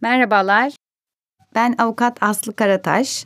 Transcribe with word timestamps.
Merhabalar. 0.00 0.72
Ben 1.54 1.74
avukat 1.78 2.22
Aslı 2.22 2.56
Karataş. 2.56 3.24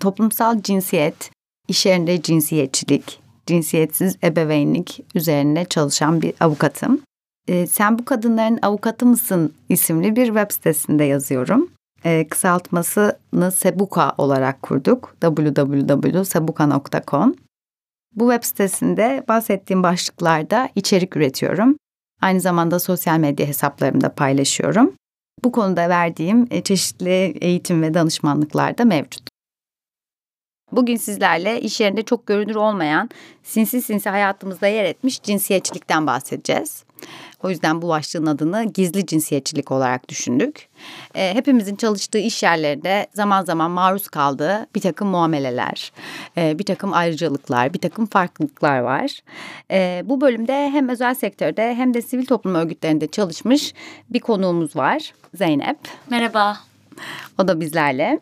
Toplumsal 0.00 0.62
cinsiyet, 0.62 1.30
iş 1.68 1.86
yerinde 1.86 2.22
cinsiyetçilik, 2.22 3.20
cinsiyetsiz 3.46 4.16
ebeveynlik 4.24 5.04
üzerine 5.14 5.64
çalışan 5.64 6.22
bir 6.22 6.34
avukatım. 6.40 7.00
Ee, 7.48 7.66
Sen 7.66 7.98
bu 7.98 8.04
kadınların 8.04 8.58
avukatı 8.62 9.06
mısın 9.06 9.54
isimli 9.68 10.16
bir 10.16 10.26
web 10.26 10.50
sitesinde 10.50 11.04
yazıyorum. 11.04 11.70
Ee, 12.04 12.28
kısaltmasını 12.28 13.52
Sebuka 13.52 14.14
olarak 14.18 14.62
kurduk. 14.62 15.16
www.sebuka.com 15.20 17.34
Bu 18.14 18.32
web 18.32 18.44
sitesinde 18.46 19.24
bahsettiğim 19.28 19.82
başlıklarda 19.82 20.68
içerik 20.74 21.16
üretiyorum. 21.16 21.76
Aynı 22.20 22.40
zamanda 22.40 22.80
sosyal 22.80 23.18
medya 23.18 23.46
hesaplarımda 23.46 24.14
paylaşıyorum. 24.14 24.92
Bu 25.44 25.52
konuda 25.52 25.88
verdiğim 25.88 26.46
e, 26.50 26.62
çeşitli 26.62 27.34
eğitim 27.40 27.82
ve 27.82 27.94
danışmanlıklar 27.94 28.78
da 28.78 28.84
mevcut. 28.84 29.22
Bugün 30.72 30.96
sizlerle 30.96 31.60
iş 31.60 31.80
yerinde 31.80 32.02
çok 32.02 32.26
görünür 32.26 32.54
olmayan, 32.54 33.10
sinsi 33.42 33.82
sinsi 33.82 34.08
hayatımızda 34.10 34.66
yer 34.66 34.84
etmiş 34.84 35.22
cinsiyetçilikten 35.22 36.06
bahsedeceğiz. 36.06 36.84
O 37.42 37.50
yüzden 37.50 37.82
bu 37.82 37.88
başlığın 37.88 38.26
adını 38.26 38.64
gizli 38.64 39.06
cinsiyetçilik 39.06 39.70
olarak 39.70 40.08
düşündük. 40.08 40.68
E, 41.14 41.34
hepimizin 41.34 41.76
çalıştığı 41.76 42.18
iş 42.18 42.42
yerlerinde 42.42 43.06
zaman 43.14 43.44
zaman 43.44 43.70
maruz 43.70 44.08
kaldığı 44.08 44.66
bir 44.74 44.80
takım 44.80 45.08
muameleler, 45.08 45.92
e, 46.36 46.58
bir 46.58 46.64
takım 46.64 46.92
ayrıcalıklar, 46.92 47.74
bir 47.74 47.78
takım 47.78 48.06
farklılıklar 48.06 48.78
var. 48.78 49.18
E, 49.70 50.02
bu 50.04 50.20
bölümde 50.20 50.70
hem 50.70 50.88
özel 50.88 51.14
sektörde 51.14 51.74
hem 51.74 51.94
de 51.94 52.02
sivil 52.02 52.26
toplum 52.26 52.54
örgütlerinde 52.54 53.06
çalışmış 53.06 53.74
bir 54.10 54.20
konuğumuz 54.20 54.76
var. 54.76 55.12
Zeynep. 55.34 55.78
Merhaba. 56.10 56.58
O 57.38 57.48
da 57.48 57.60
bizlerle. 57.60 58.20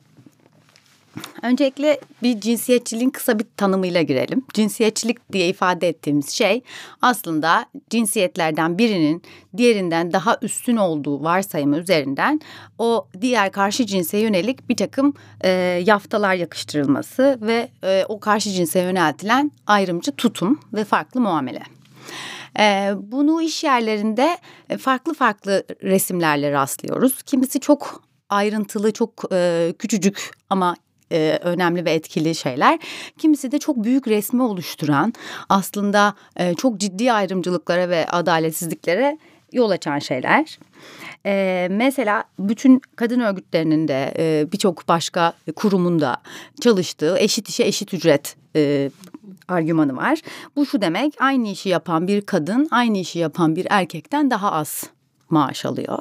Öncelikle 1.42 2.00
bir 2.22 2.40
cinsiyetçiliğin 2.40 3.10
kısa 3.10 3.38
bir 3.38 3.46
tanımıyla 3.56 4.02
girelim. 4.02 4.42
Cinsiyetçilik 4.54 5.32
diye 5.32 5.48
ifade 5.48 5.88
ettiğimiz 5.88 6.30
şey 6.30 6.62
aslında 7.02 7.66
cinsiyetlerden 7.90 8.78
birinin 8.78 9.22
diğerinden 9.56 10.12
daha 10.12 10.38
üstün 10.42 10.76
olduğu 10.76 11.24
varsayımı 11.24 11.78
üzerinden 11.78 12.40
o 12.78 13.06
diğer 13.20 13.52
karşı 13.52 13.86
cinse 13.86 14.18
yönelik 14.18 14.68
bir 14.68 14.76
takım 14.76 15.14
e, 15.40 15.50
yaftalar 15.86 16.34
yakıştırılması 16.34 17.38
ve 17.40 17.68
e, 17.84 18.04
o 18.08 18.20
karşı 18.20 18.50
cinse 18.50 18.80
yöneltilen 18.80 19.52
ayrımcı 19.66 20.12
tutum 20.12 20.60
ve 20.72 20.84
farklı 20.84 21.20
muamele. 21.20 21.62
E, 22.58 22.92
bunu 22.98 23.42
iş 23.42 23.64
yerlerinde 23.64 24.38
farklı 24.78 25.14
farklı 25.14 25.64
resimlerle 25.82 26.52
rastlıyoruz. 26.52 27.22
Kimisi 27.22 27.60
çok 27.60 28.02
ayrıntılı, 28.28 28.92
çok 28.92 29.24
e, 29.32 29.72
küçücük 29.78 30.30
ama 30.50 30.76
e, 31.12 31.38
önemli 31.42 31.84
ve 31.84 31.92
etkili 31.92 32.34
şeyler. 32.34 32.78
Kimisi 33.18 33.52
de 33.52 33.58
çok 33.58 33.84
büyük 33.84 34.08
resmi 34.08 34.42
oluşturan 34.42 35.12
aslında 35.48 36.14
e, 36.36 36.54
çok 36.54 36.78
ciddi 36.78 37.12
ayrımcılıklara 37.12 37.88
ve 37.88 38.06
adaletsizliklere 38.06 39.18
yol 39.52 39.70
açan 39.70 39.98
şeyler. 39.98 40.58
Ee, 41.26 41.68
mesela 41.70 42.24
bütün 42.38 42.80
kadın 42.96 43.20
örgütlerinin 43.20 43.88
de 43.88 44.14
e, 44.18 44.52
birçok 44.52 44.88
başka 44.88 45.32
kurumun 45.56 46.00
da 46.00 46.16
çalıştığı 46.60 47.18
eşit 47.18 47.48
işe 47.48 47.64
eşit 47.64 47.94
ücret 47.94 48.36
e, 48.56 48.90
argümanı 49.48 49.96
var. 49.96 50.20
Bu 50.56 50.66
şu 50.66 50.80
demek 50.80 51.14
aynı 51.18 51.48
işi 51.48 51.68
yapan 51.68 52.08
bir 52.08 52.20
kadın 52.20 52.68
aynı 52.70 52.98
işi 52.98 53.18
yapan 53.18 53.56
bir 53.56 53.66
erkekten 53.70 54.30
daha 54.30 54.52
az 54.52 54.90
maaş 55.30 55.64
alıyor. 55.64 55.98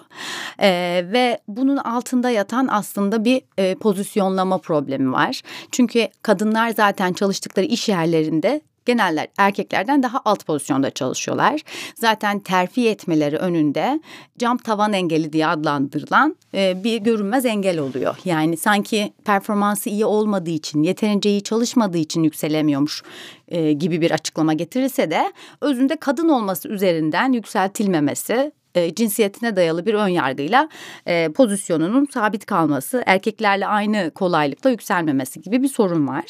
Ee, 0.61 1.05
ve 1.11 1.39
bunun 1.47 1.77
altında 1.77 2.29
yatan 2.29 2.67
aslında 2.71 3.25
bir 3.25 3.41
e, 3.57 3.75
pozisyonlama 3.75 4.57
problemi 4.57 5.11
var. 5.11 5.41
Çünkü 5.71 6.07
kadınlar 6.21 6.69
zaten 6.69 7.13
çalıştıkları 7.13 7.65
iş 7.65 7.89
yerlerinde 7.89 8.61
geneller 8.89 9.27
erkeklerden 9.37 10.03
daha 10.03 10.21
alt 10.25 10.45
pozisyonda 10.45 10.91
çalışıyorlar. 10.91 11.61
Zaten 11.95 12.39
terfi 12.39 12.89
etmeleri 12.89 13.37
önünde 13.37 14.01
cam 14.37 14.57
tavan 14.57 14.93
engeli 14.93 15.33
diye 15.33 15.47
adlandırılan 15.47 16.35
e, 16.53 16.83
bir 16.83 16.97
görünmez 16.97 17.45
engel 17.45 17.79
oluyor. 17.79 18.15
Yani 18.25 18.57
sanki 18.57 19.13
performansı 19.25 19.89
iyi 19.89 20.05
olmadığı 20.05 20.49
için, 20.49 20.83
yeterince 20.83 21.29
iyi 21.29 21.41
çalışmadığı 21.41 21.97
için 21.97 22.23
yükselemiyormuş 22.23 23.03
e, 23.47 23.73
gibi 23.73 24.01
bir 24.01 24.11
açıklama 24.11 24.53
getirilse 24.53 25.11
de 25.11 25.33
özünde 25.61 25.95
kadın 25.95 26.29
olması 26.29 26.69
üzerinden 26.69 27.33
yükseltilmemesi 27.33 28.51
e, 28.75 28.95
cinsiyetine 28.95 29.55
dayalı 29.55 29.85
bir 29.85 29.93
ön 29.93 30.07
yargıyla 30.07 30.69
e, 31.05 31.29
pozisyonunun 31.29 32.07
sabit 32.13 32.45
kalması, 32.45 33.03
erkeklerle 33.05 33.67
aynı 33.67 34.11
kolaylıkla 34.11 34.69
yükselmemesi 34.69 35.41
gibi 35.41 35.63
bir 35.63 35.67
sorun 35.67 36.07
var. 36.07 36.25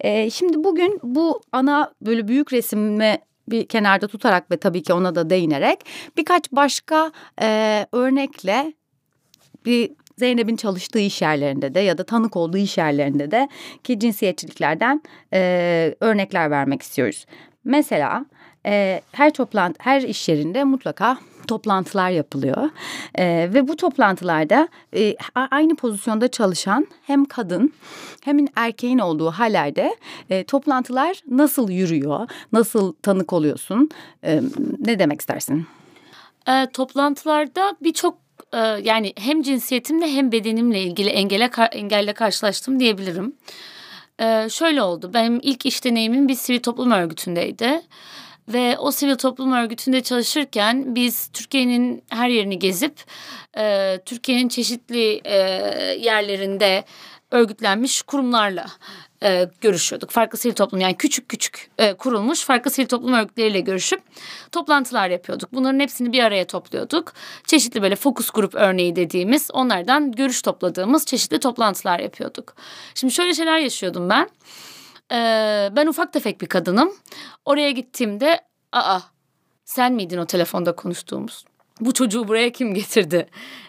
E, 0.00 0.30
şimdi 0.30 0.64
bugün 0.64 1.00
bu 1.02 1.40
ana 1.52 1.92
böyle 2.02 2.28
büyük 2.28 2.52
resmi 2.52 3.18
bir 3.48 3.66
kenarda 3.66 4.08
tutarak 4.08 4.50
ve 4.50 4.56
tabii 4.56 4.82
ki 4.82 4.92
ona 4.92 5.14
da 5.14 5.30
değinerek 5.30 5.78
birkaç 6.16 6.52
başka 6.52 7.12
e, 7.42 7.86
örnekle 7.92 8.72
bir 9.66 9.90
Zeynep'in 10.18 10.56
çalıştığı 10.56 10.98
iş 10.98 11.22
yerlerinde 11.22 11.74
de 11.74 11.80
ya 11.80 11.98
da 11.98 12.04
tanık 12.04 12.36
olduğu 12.36 12.56
iş 12.56 12.78
yerlerinde 12.78 13.30
de 13.30 13.48
ki 13.84 13.98
cinsiyetçiliklerden 13.98 15.02
e, 15.32 15.94
örnekler 16.00 16.50
vermek 16.50 16.82
istiyoruz. 16.82 17.26
Mesela 17.64 18.26
e, 18.66 19.00
her 19.12 19.32
toplantı, 19.32 19.78
her 19.78 20.02
iş 20.02 20.28
yerinde 20.28 20.64
mutlaka 20.64 21.18
toplantılar 21.50 22.10
yapılıyor. 22.10 22.70
E, 23.14 23.50
ve 23.54 23.68
bu 23.68 23.76
toplantılarda 23.76 24.68
e, 24.96 25.16
aynı 25.34 25.76
pozisyonda 25.76 26.28
çalışan 26.28 26.86
hem 27.06 27.24
kadın 27.24 27.72
hem 28.20 28.46
erkeğin 28.56 28.98
olduğu 28.98 29.30
hallerde 29.30 29.96
e, 30.30 30.44
toplantılar 30.44 31.20
nasıl 31.30 31.70
yürüyor, 31.70 32.28
nasıl 32.52 32.92
tanık 32.92 33.32
oluyorsun, 33.32 33.90
e, 34.24 34.40
ne 34.78 34.98
demek 34.98 35.20
istersin? 35.20 35.66
E, 36.48 36.66
toplantılarda 36.72 37.76
birçok 37.82 38.18
e, 38.52 38.58
yani 38.58 39.12
hem 39.16 39.42
cinsiyetimle 39.42 40.12
hem 40.12 40.32
bedenimle 40.32 40.82
ilgili 40.82 41.08
engele 41.08 41.50
engelle 41.72 42.12
karşılaştım 42.12 42.80
diyebilirim. 42.80 43.32
E, 44.20 44.48
şöyle 44.50 44.82
oldu. 44.82 45.10
Benim 45.14 45.40
ilk 45.42 45.66
iş 45.66 45.84
deneyimim 45.84 46.28
bir 46.28 46.34
sivil 46.34 46.60
toplum 46.60 46.90
örgütündeydi. 46.90 47.82
Ve 48.52 48.78
o 48.78 48.90
sivil 48.90 49.16
toplum 49.16 49.52
örgütünde 49.52 50.00
çalışırken 50.00 50.94
biz 50.94 51.28
Türkiye'nin 51.32 52.04
her 52.08 52.28
yerini 52.28 52.58
gezip 52.58 53.04
e, 53.58 53.98
Türkiye'nin 54.06 54.48
çeşitli 54.48 55.20
e, 55.24 55.36
yerlerinde 56.00 56.84
örgütlenmiş 57.30 58.02
kurumlarla 58.02 58.66
e, 59.22 59.48
görüşüyorduk. 59.60 60.10
Farklı 60.10 60.38
sivil 60.38 60.54
toplum 60.54 60.80
yani 60.80 60.96
küçük 60.96 61.28
küçük 61.28 61.70
e, 61.78 61.94
kurulmuş 61.94 62.44
farklı 62.44 62.70
sivil 62.70 62.86
toplum 62.86 63.12
örgütleriyle 63.12 63.60
görüşüp 63.60 64.02
toplantılar 64.52 65.10
yapıyorduk. 65.10 65.52
Bunların 65.52 65.80
hepsini 65.80 66.12
bir 66.12 66.22
araya 66.22 66.46
topluyorduk. 66.46 67.12
Çeşitli 67.46 67.82
böyle 67.82 67.96
fokus 67.96 68.30
grup 68.30 68.54
örneği 68.54 68.96
dediğimiz 68.96 69.50
onlardan 69.52 70.12
görüş 70.12 70.42
topladığımız 70.42 71.06
çeşitli 71.06 71.40
toplantılar 71.40 72.00
yapıyorduk. 72.00 72.54
Şimdi 72.94 73.14
şöyle 73.14 73.34
şeyler 73.34 73.58
yaşıyordum 73.58 74.08
ben. 74.08 74.28
Ee, 75.12 75.68
ben 75.76 75.86
ufak 75.86 76.12
tefek 76.12 76.40
bir 76.40 76.46
kadınım. 76.46 76.92
Oraya 77.44 77.70
gittiğimde 77.70 78.40
aa 78.72 79.00
sen 79.64 79.92
miydin 79.92 80.18
o 80.18 80.26
telefonda 80.26 80.76
konuştuğumuz? 80.76 81.44
Bu 81.80 81.94
çocuğu 81.94 82.28
buraya 82.28 82.52
kim 82.52 82.74
getirdi? 82.74 83.26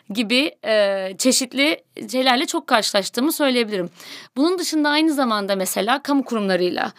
Gibi 0.10 0.56
e, 0.66 1.14
çeşitli 1.18 1.84
şeylerle 2.12 2.46
çok 2.46 2.68
karşılaştığımı 2.68 3.32
söyleyebilirim. 3.32 3.90
Bunun 4.38 4.60
dışında 4.60 4.90
aynı 4.90 5.14
zamanda 5.14 5.56
mesela 5.56 6.04
kamu 6.04 6.26
kurumlarıyla 6.26 6.92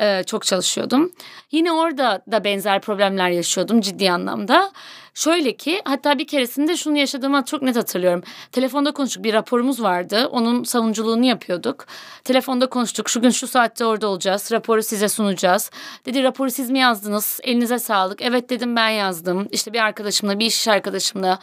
e, 0.00 0.22
çok 0.24 0.44
çalışıyordum. 0.44 1.12
Yine 1.52 1.72
orada 1.72 2.22
da 2.32 2.44
benzer 2.44 2.80
problemler 2.80 3.30
yaşıyordum 3.30 3.80
ciddi 3.80 4.10
anlamda. 4.10 4.72
Şöyle 5.14 5.56
ki 5.56 5.82
hatta 5.84 6.18
bir 6.18 6.26
keresinde 6.26 6.76
şunu 6.76 6.98
yaşadığımı 6.98 7.44
çok 7.44 7.62
net 7.62 7.76
hatırlıyorum. 7.76 8.22
Telefonda 8.52 8.92
konuştuk 8.92 9.24
bir 9.24 9.34
raporumuz 9.34 9.82
vardı. 9.82 10.26
Onun 10.26 10.64
savunuculuğunu 10.64 11.24
yapıyorduk. 11.24 11.86
Telefonda 12.24 12.66
konuştuk. 12.66 13.08
Şu 13.08 13.20
gün 13.22 13.30
şu 13.30 13.46
saatte 13.46 13.84
orada 13.84 14.08
olacağız. 14.08 14.52
Raporu 14.52 14.82
size 14.82 15.08
sunacağız. 15.08 15.70
Dedi 16.06 16.22
raporu 16.22 16.50
siz 16.50 16.70
mi 16.70 16.78
yazdınız? 16.78 17.40
Elinize 17.42 17.78
sağlık. 17.78 18.22
Evet 18.22 18.50
dedim 18.50 18.76
ben 18.76 18.88
yazdım. 18.88 19.48
İşte 19.50 19.72
bir 19.72 19.78
arkadaşımla 19.78 20.38
bir 20.38 20.46
iş 20.46 20.68
arkadaşımla 20.68 21.38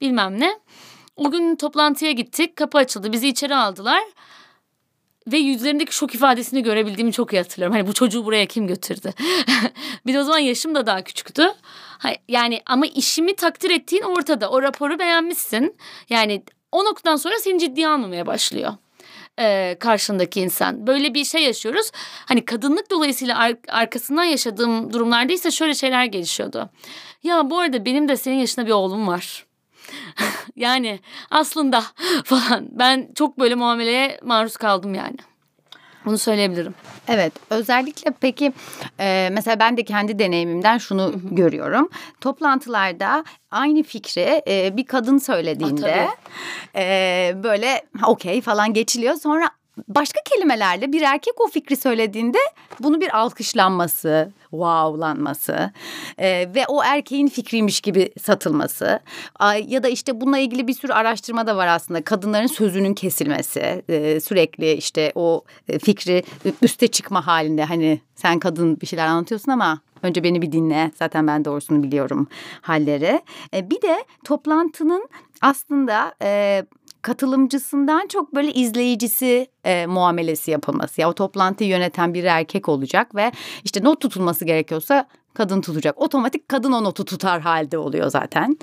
bilmem 0.00 0.40
ne. 0.40 0.60
O 1.16 1.30
gün 1.30 1.56
toplantıya 1.56 2.12
gittik. 2.12 2.56
Kapı 2.56 2.78
açıldı. 2.78 3.12
Bizi 3.12 3.28
içeri 3.28 3.56
aldılar. 3.56 4.02
Ve 5.32 5.38
yüzlerindeki 5.38 5.94
şok 5.94 6.14
ifadesini 6.14 6.62
görebildiğimi 6.62 7.12
çok 7.12 7.32
iyi 7.32 7.38
hatırlıyorum. 7.38 7.76
Hani 7.76 7.86
bu 7.86 7.92
çocuğu 7.92 8.24
buraya 8.24 8.46
kim 8.46 8.66
götürdü? 8.66 9.12
bir 10.06 10.14
de 10.14 10.20
o 10.20 10.22
zaman 10.22 10.38
yaşım 10.38 10.74
da 10.74 10.86
daha 10.86 11.02
küçüktü. 11.02 11.54
Yani 12.28 12.60
ama 12.66 12.86
işimi 12.86 13.36
takdir 13.36 13.70
ettiğin 13.70 14.02
ortada. 14.02 14.50
O 14.50 14.62
raporu 14.62 14.98
beğenmişsin. 14.98 15.76
Yani 16.10 16.42
o 16.72 16.84
noktadan 16.84 17.16
sonra 17.16 17.34
seni 17.38 17.58
ciddiye 17.58 17.88
almamaya 17.88 18.26
başlıyor 18.26 18.72
e, 19.38 19.76
karşındaki 19.80 20.40
insan. 20.40 20.86
Böyle 20.86 21.14
bir 21.14 21.24
şey 21.24 21.42
yaşıyoruz. 21.42 21.90
Hani 22.26 22.44
kadınlık 22.44 22.90
dolayısıyla 22.90 23.38
ar- 23.38 23.56
arkasından 23.68 24.24
yaşadığım 24.24 24.92
durumlarda 24.92 25.32
ise 25.32 25.50
şöyle 25.50 25.74
şeyler 25.74 26.04
gelişiyordu. 26.04 26.70
Ya 27.22 27.50
bu 27.50 27.58
arada 27.58 27.84
benim 27.84 28.08
de 28.08 28.16
senin 28.16 28.36
yaşında 28.38 28.66
bir 28.66 28.70
oğlum 28.70 29.06
var. 29.06 29.46
Yani 30.56 31.00
aslında 31.30 31.82
falan 32.24 32.68
ben 32.70 33.08
çok 33.14 33.38
böyle 33.38 33.54
muameleye 33.54 34.20
maruz 34.22 34.56
kaldım 34.56 34.94
yani. 34.94 35.16
Bunu 36.04 36.18
söyleyebilirim. 36.18 36.74
Evet 37.08 37.32
özellikle 37.50 38.10
peki 38.20 38.52
e, 39.00 39.28
mesela 39.32 39.60
ben 39.60 39.76
de 39.76 39.84
kendi 39.84 40.18
deneyimimden 40.18 40.78
şunu 40.78 41.14
görüyorum. 41.30 41.88
Toplantılarda 42.20 43.24
aynı 43.50 43.82
fikri 43.82 44.42
e, 44.48 44.76
bir 44.76 44.86
kadın 44.86 45.18
söylediğinde 45.18 46.08
e, 46.76 47.32
böyle 47.42 47.82
okey 48.06 48.40
falan 48.40 48.72
geçiliyor. 48.72 49.14
Sonra 49.14 49.50
başka 49.88 50.20
kelimelerle 50.24 50.92
bir 50.92 51.02
erkek 51.02 51.40
o 51.40 51.48
fikri 51.48 51.76
söylediğinde 51.76 52.38
bunu 52.80 53.00
bir 53.00 53.18
alkışlanması, 53.18 54.32
wowlanması 54.50 55.70
e, 56.18 56.54
ve 56.54 56.66
o 56.68 56.82
erkeğin 56.82 57.28
fikriymiş 57.28 57.80
gibi 57.80 58.12
satılması. 58.22 59.00
Ya 59.66 59.82
da 59.82 59.88
işte 59.88 60.20
bununla 60.20 60.38
ilgili 60.38 60.68
bir 60.68 60.74
sürü 60.74 60.92
araştırma 60.92 61.46
da 61.46 61.56
var 61.56 61.66
aslında. 61.66 62.04
Kadınların 62.04 62.46
sözünün 62.46 62.94
kesilmesi 62.94 63.82
e, 63.88 64.20
sürekli 64.20 64.72
işte 64.72 65.12
o 65.14 65.44
e, 65.68 65.78
fikri 65.78 66.24
üste 66.62 66.86
çıkma 66.86 67.26
halinde. 67.26 67.64
Hani 67.64 68.00
sen 68.14 68.38
kadın 68.38 68.80
bir 68.80 68.86
şeyler 68.86 69.06
anlatıyorsun 69.06 69.52
ama 69.52 69.80
önce 70.02 70.24
beni 70.24 70.42
bir 70.42 70.52
dinle. 70.52 70.90
Zaten 70.94 71.26
ben 71.26 71.44
doğrusunu 71.44 71.82
biliyorum 71.82 72.28
halleri. 72.60 73.22
E, 73.54 73.70
bir 73.70 73.82
de 73.82 74.04
toplantının 74.24 75.08
aslında 75.40 76.14
e, 76.22 76.62
katılımcısından 77.06 78.06
çok 78.06 78.34
böyle 78.34 78.52
izleyicisi 78.52 79.46
e, 79.64 79.86
muamelesi 79.86 80.50
yapılması. 80.50 81.00
Ya 81.00 81.10
o 81.10 81.12
toplantıyı 81.12 81.70
yöneten 81.70 82.14
bir 82.14 82.24
erkek 82.24 82.68
olacak 82.68 83.14
ve 83.14 83.32
işte 83.64 83.84
not 83.84 84.00
tutulması 84.00 84.44
gerekiyorsa 84.44 85.06
kadın 85.34 85.60
tutacak. 85.60 86.02
Otomatik 86.02 86.48
kadın 86.48 86.72
o 86.72 86.84
notu 86.84 87.04
tutar 87.04 87.40
halde 87.40 87.78
oluyor 87.78 88.10
zaten. 88.10 88.58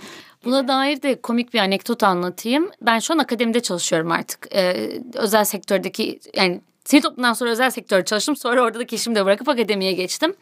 Buna 0.46 0.68
dair 0.68 1.02
de 1.02 1.22
komik 1.22 1.54
bir 1.54 1.60
anekdot 1.60 2.04
anlatayım. 2.04 2.70
Ben 2.82 3.00
şu 3.00 3.14
an 3.14 3.18
akademide 3.18 3.60
çalışıyorum 3.60 4.12
artık. 4.12 4.48
Ee, 4.56 4.90
özel 5.14 5.46
sektördeki 5.46 6.20
yani 6.36 6.62
Sivil 6.86 7.02
toplumdan 7.02 7.34
sonra 7.34 7.50
özel 7.52 7.70
sektörde 7.70 8.06
çalıştım. 8.06 8.36
Sonra 8.36 8.62
oradaki 8.62 8.96
işimi 8.96 9.16
de 9.16 9.26
bırakıp 9.26 9.50
akademiye 9.50 9.92
geçtim. 9.92 10.36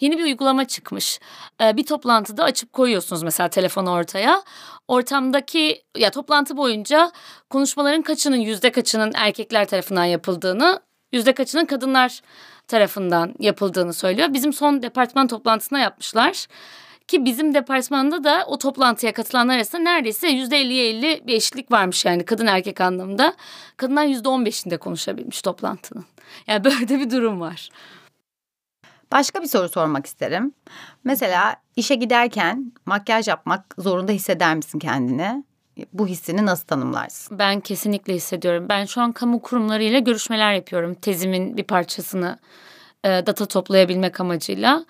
Yeni 0.00 0.18
bir 0.18 0.24
uygulama 0.24 0.64
çıkmış. 0.64 1.20
Ee, 1.60 1.76
bir 1.76 1.86
toplantıda 1.86 2.44
açıp 2.44 2.72
koyuyorsunuz 2.72 3.22
mesela 3.22 3.48
telefonu 3.48 3.90
ortaya. 3.90 4.42
Ortamdaki 4.88 5.82
ya 5.96 6.10
toplantı 6.10 6.56
boyunca 6.56 7.12
konuşmaların 7.50 8.02
kaçının 8.02 8.36
yüzde 8.36 8.72
kaçının 8.72 9.12
erkekler 9.14 9.68
tarafından 9.68 10.04
yapıldığını 10.04 10.80
yüzde 11.12 11.32
kaçının 11.32 11.64
kadınlar 11.64 12.20
tarafından 12.68 13.34
yapıldığını 13.38 13.92
söylüyor. 13.92 14.28
Bizim 14.32 14.52
son 14.52 14.82
departman 14.82 15.26
toplantısına 15.26 15.78
yapmışlar. 15.78 16.46
Ki 17.12 17.24
bizim 17.24 17.54
departmanda 17.54 18.24
da 18.24 18.44
o 18.46 18.58
toplantıya 18.58 19.12
katılanlar 19.12 19.56
arasında 19.56 19.82
neredeyse 19.82 20.28
yüzde 20.28 20.58
elliye 20.58 20.88
elli 20.88 21.22
bir 21.26 21.34
eşitlik 21.34 21.72
varmış 21.72 22.04
yani 22.04 22.24
kadın 22.24 22.46
erkek 22.46 22.80
anlamında. 22.80 23.34
Kadınlar 23.76 24.04
yüzde 24.04 24.28
on 24.28 24.44
beşinde 24.44 24.76
konuşabilmiş 24.76 25.42
toplantının. 25.42 26.04
Yani 26.46 26.64
böyle 26.64 26.88
de 26.88 26.98
bir 26.98 27.10
durum 27.10 27.40
var. 27.40 27.68
Başka 29.12 29.42
bir 29.42 29.46
soru 29.46 29.68
sormak 29.68 30.06
isterim. 30.06 30.52
Mesela 31.04 31.56
işe 31.76 31.94
giderken 31.94 32.72
makyaj 32.86 33.28
yapmak 33.28 33.74
zorunda 33.78 34.12
hisseder 34.12 34.56
misin 34.56 34.78
kendini? 34.78 35.44
Bu 35.92 36.06
hissini 36.06 36.46
nasıl 36.46 36.66
tanımlarsın? 36.66 37.38
Ben 37.38 37.60
kesinlikle 37.60 38.14
hissediyorum. 38.14 38.66
Ben 38.68 38.84
şu 38.84 39.00
an 39.00 39.12
kamu 39.12 39.42
kurumlarıyla 39.42 39.98
görüşmeler 39.98 40.52
yapıyorum. 40.52 40.94
Tezimin 40.94 41.56
bir 41.56 41.64
parçasını 41.64 42.38
e, 43.04 43.08
data 43.08 43.46
toplayabilmek 43.46 44.20
amacıyla 44.20 44.84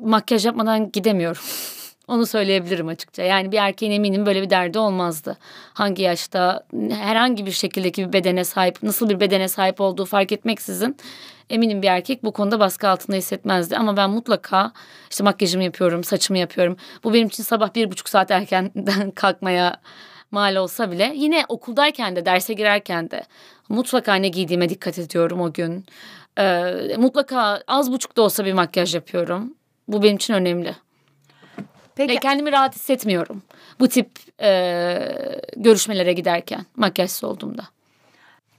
makyaj 0.00 0.46
yapmadan 0.46 0.92
gidemiyorum. 0.92 1.42
Onu 2.08 2.26
söyleyebilirim 2.26 2.88
açıkça. 2.88 3.22
Yani 3.22 3.52
bir 3.52 3.58
erkeğin 3.58 3.92
eminim 3.92 4.26
böyle 4.26 4.42
bir 4.42 4.50
derdi 4.50 4.78
olmazdı. 4.78 5.36
Hangi 5.74 6.02
yaşta 6.02 6.66
herhangi 6.90 7.46
bir 7.46 7.52
şekildeki 7.52 8.08
bir 8.08 8.12
bedene 8.12 8.44
sahip, 8.44 8.82
nasıl 8.82 9.08
bir 9.08 9.20
bedene 9.20 9.48
sahip 9.48 9.80
olduğu 9.80 10.04
fark 10.04 10.32
etmeksizin 10.32 10.96
eminim 11.50 11.82
bir 11.82 11.88
erkek 11.88 12.24
bu 12.24 12.32
konuda 12.32 12.60
baskı 12.60 12.88
altında 12.88 13.16
hissetmezdi. 13.16 13.76
Ama 13.76 13.96
ben 13.96 14.10
mutlaka 14.10 14.72
işte 15.10 15.24
makyajımı 15.24 15.64
yapıyorum, 15.64 16.04
saçımı 16.04 16.38
yapıyorum. 16.38 16.76
Bu 17.04 17.14
benim 17.14 17.28
için 17.28 17.42
sabah 17.42 17.74
bir 17.74 17.90
buçuk 17.90 18.08
saat 18.08 18.30
erkenden 18.30 19.10
kalkmaya 19.14 19.76
mal 20.30 20.56
olsa 20.56 20.90
bile 20.90 21.12
yine 21.16 21.44
okuldayken 21.48 22.16
de 22.16 22.26
derse 22.26 22.54
girerken 22.54 23.10
de 23.10 23.22
mutlaka 23.68 24.14
ne 24.14 24.28
giydiğime 24.28 24.68
dikkat 24.68 24.98
ediyorum 24.98 25.40
o 25.40 25.52
gün. 25.52 25.86
Ee, 26.38 26.96
mutlaka 26.98 27.62
az 27.66 27.92
buçuk 27.92 28.16
da 28.16 28.22
olsa 28.22 28.44
bir 28.44 28.52
makyaj 28.52 28.94
yapıyorum. 28.94 29.54
Bu 29.92 30.02
benim 30.02 30.16
için 30.16 30.34
önemli. 30.34 30.76
Peki. 31.94 32.14
Ve 32.14 32.16
kendimi 32.16 32.52
rahat 32.52 32.74
hissetmiyorum. 32.74 33.42
Bu 33.80 33.88
tip 33.88 34.10
e, 34.42 34.50
görüşmelere 35.56 36.12
giderken 36.12 36.66
makyajsız 36.76 37.24
olduğumda. 37.24 37.62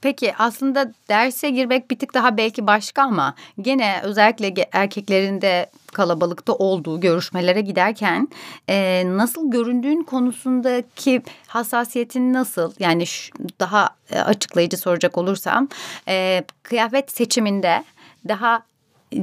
Peki 0.02 0.34
aslında 0.38 0.92
derse 1.08 1.50
girmek 1.50 1.90
bir 1.90 1.98
tık 1.98 2.14
daha 2.14 2.36
belki 2.36 2.66
başka 2.66 3.02
ama 3.02 3.34
gene 3.60 4.00
özellikle 4.02 4.66
erkeklerin 4.72 5.40
de 5.40 5.70
kalabalıkta 5.92 6.52
olduğu 6.52 7.00
görüşmelere 7.00 7.60
giderken 7.60 8.28
e, 8.68 9.02
nasıl 9.06 9.50
göründüğün 9.50 10.02
konusundaki 10.02 11.22
hassasiyetin 11.46 12.32
nasıl? 12.32 12.72
Yani 12.78 13.06
şu, 13.06 13.32
daha 13.60 13.88
e, 14.10 14.20
açıklayıcı 14.20 14.76
soracak 14.76 15.18
olursam 15.18 15.68
e, 16.08 16.44
kıyafet 16.62 17.10
seçiminde 17.10 17.84
daha 18.28 18.62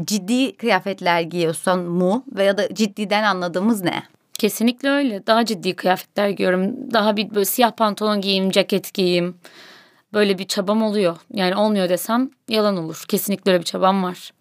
ciddi 0.05 0.57
kıyafetler 0.57 1.21
giyiyorsan 1.21 1.79
mu 1.79 2.23
veya 2.35 2.57
da 2.57 2.75
ciddiden 2.75 3.23
anladığımız 3.23 3.81
ne? 3.83 4.03
Kesinlikle 4.33 4.89
öyle. 4.89 5.27
Daha 5.27 5.45
ciddi 5.45 5.75
kıyafetler 5.75 6.29
giyiyorum. 6.29 6.91
Daha 6.93 7.17
bir 7.17 7.29
böyle 7.35 7.45
siyah 7.45 7.71
pantolon 7.71 8.21
giyeyim, 8.21 8.51
ceket 8.51 8.93
giyeyim. 8.93 9.35
Böyle 10.13 10.37
bir 10.37 10.47
çabam 10.47 10.83
oluyor. 10.83 11.17
Yani 11.33 11.55
olmuyor 11.55 11.89
desem 11.89 12.29
yalan 12.47 12.77
olur. 12.77 13.03
Kesinlikle 13.07 13.51
öyle 13.51 13.59
bir 13.59 13.65
çabam 13.65 14.03
var. 14.03 14.31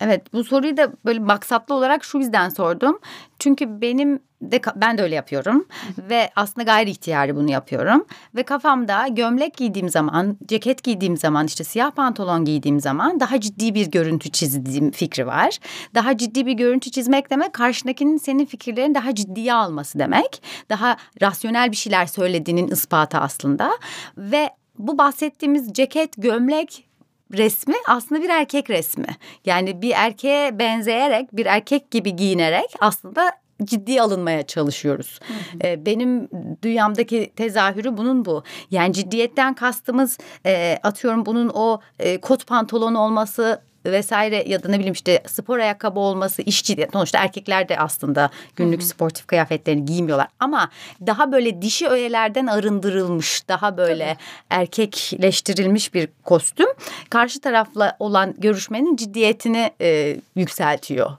Evet 0.00 0.32
bu 0.32 0.44
soruyu 0.44 0.76
da 0.76 0.92
böyle 1.04 1.18
maksatlı 1.18 1.74
olarak 1.74 2.04
şu 2.04 2.18
yüzden 2.18 2.48
sordum. 2.48 2.98
Çünkü 3.38 3.80
benim 3.80 4.20
de 4.42 4.60
ben 4.76 4.98
de 4.98 5.02
öyle 5.02 5.14
yapıyorum 5.14 5.66
ve 5.98 6.30
aslında 6.36 6.64
gayri 6.64 6.90
ihtiyari 6.90 7.36
bunu 7.36 7.50
yapıyorum 7.50 8.06
ve 8.34 8.42
kafamda 8.42 9.08
gömlek 9.08 9.56
giydiğim 9.56 9.88
zaman, 9.88 10.38
ceket 10.46 10.82
giydiğim 10.82 11.16
zaman, 11.16 11.46
işte 11.46 11.64
siyah 11.64 11.90
pantolon 11.90 12.44
giydiğim 12.44 12.80
zaman 12.80 13.20
daha 13.20 13.40
ciddi 13.40 13.74
bir 13.74 13.86
görüntü 13.90 14.30
çizdiğim 14.30 14.90
fikri 14.90 15.26
var. 15.26 15.58
Daha 15.94 16.16
ciddi 16.16 16.46
bir 16.46 16.52
görüntü 16.52 16.90
çizmek 16.90 17.30
demek 17.30 17.52
karşındakinin 17.52 18.16
senin 18.16 18.44
fikirlerini 18.44 18.94
daha 18.94 19.14
ciddiye 19.14 19.54
alması 19.54 19.98
demek. 19.98 20.42
Daha 20.70 20.96
rasyonel 21.22 21.70
bir 21.70 21.76
şeyler 21.76 22.06
söylediğinin 22.06 22.68
ispatı 22.68 23.18
aslında 23.18 23.70
ve 24.16 24.50
bu 24.78 24.98
bahsettiğimiz 24.98 25.72
ceket, 25.72 26.14
gömlek 26.16 26.84
resmi 27.32 27.74
aslında 27.88 28.22
bir 28.22 28.28
erkek 28.28 28.70
resmi. 28.70 29.06
Yani 29.44 29.82
bir 29.82 29.92
erkeğe 29.96 30.58
benzeyerek, 30.58 31.36
bir 31.36 31.46
erkek 31.46 31.90
gibi 31.90 32.16
giyinerek 32.16 32.74
aslında 32.80 33.32
ciddi 33.64 34.02
alınmaya 34.02 34.46
çalışıyoruz. 34.46 35.20
Hı 35.26 35.32
hı. 35.34 35.58
Ee, 35.64 35.86
benim 35.86 36.28
dünyamdaki 36.62 37.32
tezahürü 37.36 37.96
bunun 37.96 38.24
bu. 38.24 38.42
Yani 38.70 38.92
ciddiyetten 38.92 39.54
kastımız 39.54 40.18
e, 40.46 40.78
atıyorum 40.82 41.26
bunun 41.26 41.50
o 41.54 41.80
e, 41.98 42.20
kot 42.20 42.46
pantolon 42.46 42.94
olması 42.94 43.62
vesaire 43.92 44.44
ya 44.46 44.62
da 44.62 44.68
ne 44.68 44.78
bileyim 44.78 44.92
işte 44.92 45.22
spor 45.26 45.58
ayakkabı 45.58 46.00
olması 46.00 46.42
işçi 46.42 46.88
sonuçta 46.92 47.18
erkekler 47.18 47.68
de 47.68 47.78
aslında 47.78 48.30
günlük 48.56 48.80
Hı-hı. 48.80 48.88
sportif 48.88 49.26
kıyafetlerini 49.26 49.84
giymiyorlar 49.84 50.28
ama 50.40 50.70
daha 51.06 51.32
böyle 51.32 51.62
dişi 51.62 51.88
öğelerden 51.88 52.46
arındırılmış 52.46 53.48
daha 53.48 53.76
böyle 53.76 54.04
Tabii. 54.04 54.60
erkekleştirilmiş 54.60 55.94
bir 55.94 56.08
kostüm 56.24 56.68
karşı 57.10 57.40
tarafla 57.40 57.96
olan 57.98 58.34
görüşmenin 58.38 58.96
ciddiyetini 58.96 59.70
e, 59.80 60.16
yükseltiyor 60.36 61.10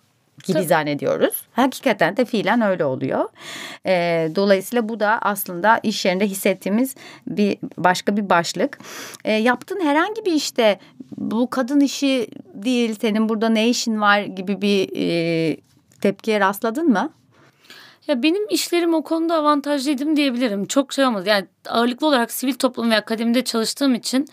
gibi 0.44 0.58
Tabii. 0.58 0.68
zannediyoruz. 0.68 1.44
Hakikaten 1.52 2.18
de 2.18 2.26
fiilen 2.26 2.62
öyle 2.62 2.86
oluyor. 2.86 3.30
E, 3.86 4.30
dolayısıyla 4.36 4.90
bu 4.90 5.00
da 5.00 5.20
aslında 5.22 5.80
iş 5.84 6.06
yerinde 6.06 6.28
hissettiğimiz 6.28 6.96
bir 7.28 7.58
başka 7.78 8.18
bir 8.18 8.30
başlık. 8.30 8.80
E, 9.26 9.34
yaptığın 9.34 9.80
herhangi 9.80 10.26
bir 10.26 10.34
işte 10.34 10.80
bu 11.18 11.50
kadın 11.50 11.80
işi 11.80 12.28
değil 12.54 12.96
senin 13.02 13.30
burada 13.30 13.50
ne 13.50 13.70
işin 13.70 14.02
var 14.02 14.22
gibi 14.22 14.62
bir 14.62 14.90
e, 14.96 15.58
tepkiye 16.02 16.40
rastladın 16.40 16.90
mı? 16.90 17.10
Ya 18.08 18.24
benim 18.24 18.50
işlerim 18.50 18.94
o 18.94 19.04
konuda 19.04 19.36
avantajlıydım 19.36 20.16
diyebilirim. 20.16 20.66
Çok 20.66 20.94
şey 20.94 21.06
olmadı. 21.06 21.30
Yani 21.30 21.46
ağırlıklı 21.70 22.08
olarak 22.08 22.32
sivil 22.32 22.54
toplum 22.54 22.92
ve 22.92 22.98
akademide 22.98 23.44
çalıştığım 23.44 23.96
için 23.96 24.28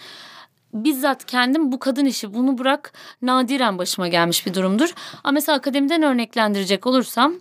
bizzat 0.72 1.24
kendim 1.24 1.72
bu 1.72 1.78
kadın 1.78 2.04
işi 2.04 2.34
bunu 2.34 2.58
bırak 2.58 2.92
nadiren 3.22 3.78
başıma 3.78 4.08
gelmiş 4.08 4.46
bir 4.46 4.54
durumdur. 4.54 4.94
Ama 5.24 5.32
mesela 5.32 5.58
akademiden 5.58 6.02
örneklendirecek 6.02 6.86
olursam 6.86 7.34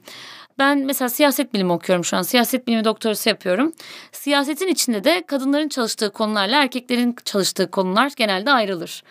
ben 0.59 0.77
mesela 0.77 1.09
siyaset 1.09 1.53
bilimi 1.53 1.71
okuyorum 1.71 2.05
şu 2.05 2.17
an. 2.17 2.21
Siyaset 2.21 2.67
bilimi 2.67 2.85
doktorası 2.85 3.29
yapıyorum. 3.29 3.73
Siyasetin 4.11 4.67
içinde 4.67 5.03
de 5.03 5.23
kadınların 5.27 5.69
çalıştığı 5.69 6.11
konularla 6.11 6.61
erkeklerin 6.61 7.15
çalıştığı 7.25 7.71
konular 7.71 8.11
genelde 8.15 8.51
ayrılır. 8.51 9.03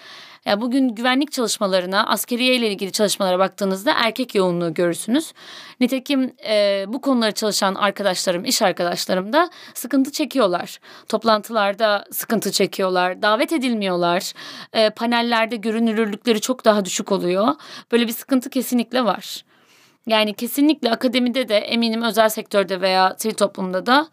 Yani 0.44 0.60
bugün 0.60 0.88
güvenlik 0.88 1.32
çalışmalarına, 1.32 2.06
askeriye 2.06 2.54
ile 2.56 2.68
ilgili 2.68 2.92
çalışmalara 2.92 3.38
baktığınızda 3.38 3.92
erkek 3.96 4.34
yoğunluğu 4.34 4.74
görürsünüz. 4.74 5.32
Nitekim 5.80 6.32
e, 6.48 6.84
bu 6.88 7.00
konuları 7.00 7.32
çalışan 7.32 7.74
arkadaşlarım, 7.74 8.44
iş 8.44 8.62
arkadaşlarım 8.62 9.32
da 9.32 9.50
sıkıntı 9.74 10.12
çekiyorlar. 10.12 10.78
Toplantılarda 11.08 12.04
sıkıntı 12.10 12.52
çekiyorlar, 12.52 13.22
davet 13.22 13.52
edilmiyorlar. 13.52 14.32
E, 14.72 14.90
panellerde 14.90 15.56
görünürlükleri 15.56 16.40
çok 16.40 16.64
daha 16.64 16.84
düşük 16.84 17.12
oluyor. 17.12 17.54
Böyle 17.92 18.06
bir 18.06 18.12
sıkıntı 18.12 18.50
kesinlikle 18.50 19.04
var. 19.04 19.44
Yani 20.06 20.34
kesinlikle 20.34 20.90
akademide 20.90 21.48
de 21.48 21.58
eminim 21.58 22.02
özel 22.02 22.28
sektörde 22.28 22.80
veya 22.80 23.14
sivil 23.18 23.34
toplumda 23.34 23.86
da 23.86 24.08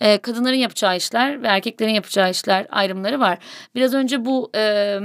e, 0.00 0.18
kadınların 0.18 0.56
yapacağı 0.56 0.96
işler 0.96 1.42
ve 1.42 1.46
erkeklerin 1.46 1.94
yapacağı 1.94 2.30
işler 2.30 2.66
ayrımları 2.70 3.20
var. 3.20 3.38
Biraz 3.74 3.94
önce 3.94 4.24
bu 4.24 4.50
e, 4.54 4.98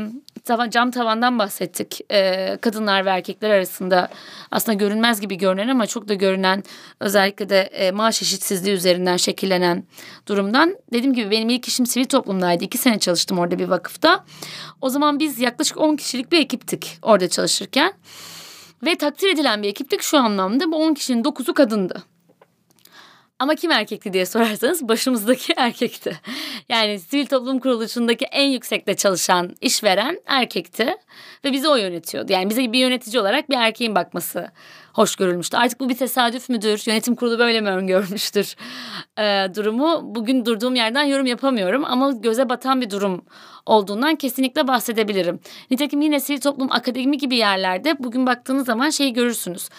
tavan, 0.44 0.70
cam 0.70 0.92
tavandan 0.92 1.40
bahsettik. 1.40 2.02
E, 2.12 2.58
kadınlar 2.62 3.06
ve 3.06 3.10
erkekler 3.10 3.50
arasında 3.50 4.10
aslında 4.52 4.78
görünmez 4.78 5.22
gibi 5.22 5.38
görünen 5.38 5.68
ama 5.68 5.88
çok 5.88 6.08
da 6.08 6.14
görünen 6.14 6.64
özellikle 7.00 7.50
de 7.50 7.62
e, 7.62 7.92
maaş 7.92 8.22
eşitsizliği 8.22 8.76
üzerinden 8.76 9.18
şekillenen 9.18 9.84
durumdan. 10.28 10.76
Dediğim 10.94 11.14
gibi 11.14 11.32
benim 11.32 11.50
ilk 11.50 11.68
işim 11.68 11.86
sivil 11.86 12.06
toplumdaydı. 12.06 12.64
İki 12.64 12.78
sene 12.78 13.00
çalıştım 13.00 13.40
orada 13.40 13.60
bir 13.60 13.68
vakıfta. 13.68 14.26
O 14.82 14.90
zaman 14.90 15.20
biz 15.20 15.40
yaklaşık 15.40 15.78
10 15.78 15.96
kişilik 15.96 16.32
bir 16.32 16.40
ekiptik 16.40 16.98
orada 17.02 17.30
çalışırken. 17.30 17.94
Ve 18.86 18.96
takdir 18.96 19.30
edilen 19.30 19.64
bir 19.64 19.68
ekiptik 19.68 20.02
şu 20.02 20.18
anlamda 20.18 20.72
bu 20.72 20.76
10 20.76 20.94
kişinin 20.94 21.24
9'u 21.24 21.54
kadındı. 21.54 22.04
Ama 23.40 23.56
kim 23.56 23.72
erkekti 23.72 24.14
diye 24.14 24.26
sorarsanız 24.26 24.88
başımızdaki 24.88 25.54
erkekti. 25.58 26.20
Yani 26.70 27.00
sivil 27.00 27.26
toplum 27.26 27.60
kuruluşundaki 27.60 28.26
en 28.26 28.50
yüksekte 28.50 28.96
çalışan 28.96 29.56
işveren 29.62 30.22
erkekti 30.26 30.96
ve 31.46 31.52
bizi 31.52 31.68
o 31.68 31.76
yönetiyordu. 31.76 32.34
Yani 32.34 32.50
bize 32.50 32.72
bir 32.74 32.80
yönetici 32.80 33.22
olarak 33.22 33.50
bir 33.50 33.56
erkeğin 33.56 33.96
bakması 33.96 34.52
hoş 34.94 35.16
görülmüştü. 35.16 35.58
Artık 35.58 35.80
bu 35.80 35.90
bir 35.90 35.98
tesadüf 35.98 36.50
müdür? 36.50 36.84
Yönetim 36.86 37.16
kurulu 37.16 37.40
böyle 37.40 37.62
mi 37.62 37.70
öngörmüştür? 37.70 38.56
Ee, 39.20 39.48
durumu 39.56 40.02
bugün 40.04 40.46
durduğum 40.46 40.76
yerden 40.76 41.04
yorum 41.04 41.26
yapamıyorum 41.26 41.86
ama 41.86 42.12
göze 42.12 42.50
batan 42.50 42.82
bir 42.82 42.90
durum 42.90 43.26
olduğundan 43.66 44.16
kesinlikle 44.16 44.68
bahsedebilirim. 44.68 45.40
Nitekim 45.72 46.02
yine 46.02 46.20
sivil 46.20 46.42
toplum 46.42 46.72
akademi 46.72 47.18
gibi 47.18 47.36
yerlerde 47.36 48.04
bugün 48.04 48.26
baktığınız 48.26 48.66
zaman 48.66 48.90
şeyi 48.90 49.14
görürsünüz. 49.14 49.70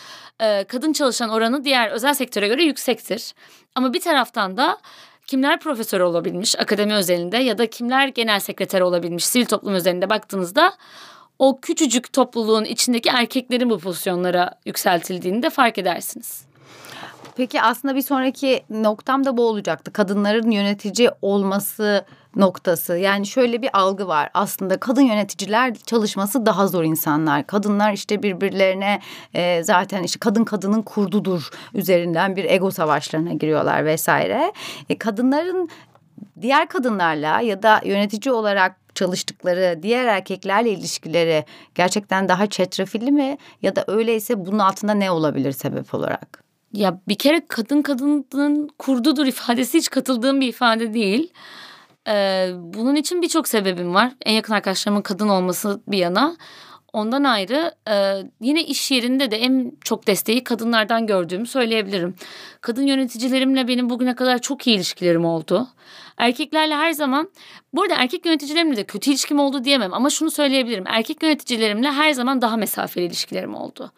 Ee, 0.40 0.64
kadın 0.68 0.92
çalışan 0.92 1.30
oranı 1.30 1.64
diğer 1.64 1.90
özel 1.90 2.14
sektöre 2.14 2.49
göre 2.49 2.64
yüksektir. 2.64 3.35
Ama 3.75 3.92
bir 3.92 4.00
taraftan 4.00 4.56
da 4.56 4.78
kimler 5.26 5.61
profesör 5.61 6.00
olabilmiş 6.00 6.59
akademi 6.59 6.94
özelinde 6.94 7.37
ya 7.37 7.59
da 7.59 7.70
kimler 7.70 8.09
genel 8.09 8.40
sekreter 8.40 8.80
olabilmiş 8.80 9.26
sivil 9.26 9.47
toplum 9.47 9.75
özelinde 9.75 10.11
baktığınızda 10.11 10.73
o 11.38 11.61
küçücük 11.61 12.12
topluluğun 12.12 12.64
içindeki 12.64 13.09
erkeklerin 13.09 13.70
bu 13.70 13.78
pozisyonlara 13.78 14.50
yükseltildiğini 14.66 15.42
de 15.42 15.50
fark 15.50 15.78
edersiniz. 15.78 16.44
Peki 17.40 17.62
aslında 17.62 17.94
bir 17.94 18.02
sonraki 18.02 18.62
noktam 18.70 19.25
da 19.25 19.37
bu 19.37 19.49
olacaktı. 19.49 19.92
Kadınların 19.92 20.50
yönetici 20.50 21.11
olması 21.23 22.04
noktası. 22.37 22.97
Yani 22.97 23.26
şöyle 23.26 23.62
bir 23.62 23.70
algı 23.73 24.09
var. 24.09 24.30
Aslında 24.35 24.80
kadın 24.80 25.02
yöneticiler 25.02 25.75
çalışması 25.75 26.47
daha 26.47 26.66
zor 26.66 26.85
insanlar. 26.85 27.47
Kadınlar 27.47 27.92
işte 27.92 28.23
birbirlerine 28.23 29.00
e, 29.35 29.62
zaten 29.64 30.02
işte 30.02 30.18
kadın 30.18 30.44
kadının 30.44 30.82
kurdudur 30.82 31.50
üzerinden 31.75 32.37
bir 32.37 32.44
ego 32.44 32.70
savaşlarına 32.70 33.32
giriyorlar 33.32 33.85
vesaire. 33.85 34.52
E, 34.88 34.99
kadınların 34.99 35.68
diğer 36.40 36.68
kadınlarla 36.68 37.40
ya 37.40 37.62
da 37.62 37.80
yönetici 37.85 38.35
olarak 38.35 38.76
çalıştıkları 38.94 39.82
diğer 39.82 40.04
erkeklerle 40.04 40.70
ilişkileri 40.70 41.44
gerçekten 41.75 42.28
daha 42.28 42.47
çetrefilli 42.47 43.12
mi 43.12 43.38
ya 43.62 43.76
da 43.76 43.85
öyleyse 43.87 44.47
bunun 44.47 44.59
altında 44.59 44.94
ne 44.94 45.11
olabilir 45.11 45.52
sebep 45.52 45.94
olarak? 45.94 46.50
Ya 46.73 47.00
bir 47.09 47.15
kere 47.15 47.47
kadın 47.49 47.83
kadının 47.83 48.69
kurdudur 48.79 49.27
ifadesi 49.27 49.79
hiç 49.79 49.89
katıldığım 49.89 50.41
bir 50.41 50.49
ifade 50.49 50.95
değil. 50.95 51.33
Ee, 52.09 52.50
bunun 52.55 52.95
için 52.95 53.23
birçok 53.23 53.49
sebebim 53.49 53.95
var. 53.95 54.12
En 54.27 54.33
yakın 54.33 54.55
arkadaşlarımın 54.55 55.03
kadın 55.03 55.29
olması 55.29 55.81
bir 55.89 55.99
yana. 55.99 56.37
Ondan 56.93 57.25
ayrı 57.25 57.75
e, 57.91 58.17
yine 58.41 58.65
iş 58.65 58.91
yerinde 58.91 59.31
de 59.31 59.37
en 59.37 59.73
çok 59.85 60.07
desteği 60.07 60.45
kadınlardan 60.45 61.07
gördüğümü 61.07 61.47
söyleyebilirim. 61.47 62.15
Kadın 62.61 62.87
yöneticilerimle 62.87 63.69
benim 63.69 63.91
bugüne 63.91 64.15
kadar 64.15 64.39
çok 64.39 64.67
iyi 64.67 64.77
ilişkilerim 64.77 65.25
oldu. 65.25 65.69
Erkeklerle 66.17 66.75
her 66.75 66.93
zaman, 66.93 67.31
bu 67.73 67.83
arada 67.83 67.95
erkek 67.95 68.27
yöneticilerimle 68.27 68.77
de 68.77 68.85
kötü 68.85 69.11
ilişkim 69.11 69.39
oldu 69.39 69.65
diyemem 69.65 69.95
ama 69.95 70.11
şunu 70.11 70.31
söyleyebilirim. 70.31 70.85
Erkek 70.87 71.23
yöneticilerimle 71.23 71.91
her 71.91 72.12
zaman 72.12 72.43
daha 72.43 72.57
mesafeli 72.57 73.05
ilişkilerim 73.05 73.55
oldu. 73.55 73.93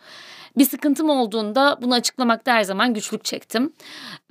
Bir 0.58 0.64
sıkıntım 0.64 1.10
olduğunda 1.10 1.78
bunu 1.82 1.94
açıklamakta 1.94 2.52
her 2.52 2.62
zaman 2.62 2.94
güçlük 2.94 3.24
çektim. 3.24 3.72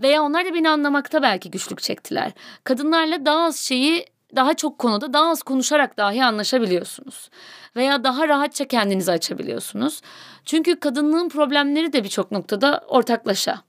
Veya 0.01 0.23
onlar 0.23 0.45
da 0.45 0.53
beni 0.53 0.69
anlamakta 0.69 1.21
belki 1.21 1.51
güçlük 1.51 1.81
çektiler. 1.81 2.31
Kadınlarla 2.63 3.25
daha 3.25 3.43
az 3.43 3.59
şeyi 3.59 4.05
daha 4.35 4.53
çok 4.53 4.79
konuda 4.79 5.13
daha 5.13 5.29
az 5.29 5.43
konuşarak 5.43 5.97
dahi 5.97 6.23
anlaşabiliyorsunuz. 6.23 7.29
Veya 7.75 8.03
daha 8.03 8.27
rahatça 8.27 8.67
kendinizi 8.67 9.11
açabiliyorsunuz. 9.11 10.01
Çünkü 10.45 10.79
kadınlığın 10.79 11.29
problemleri 11.29 11.93
de 11.93 12.03
birçok 12.03 12.31
noktada 12.31 12.85
ortaklaşa. 12.87 13.61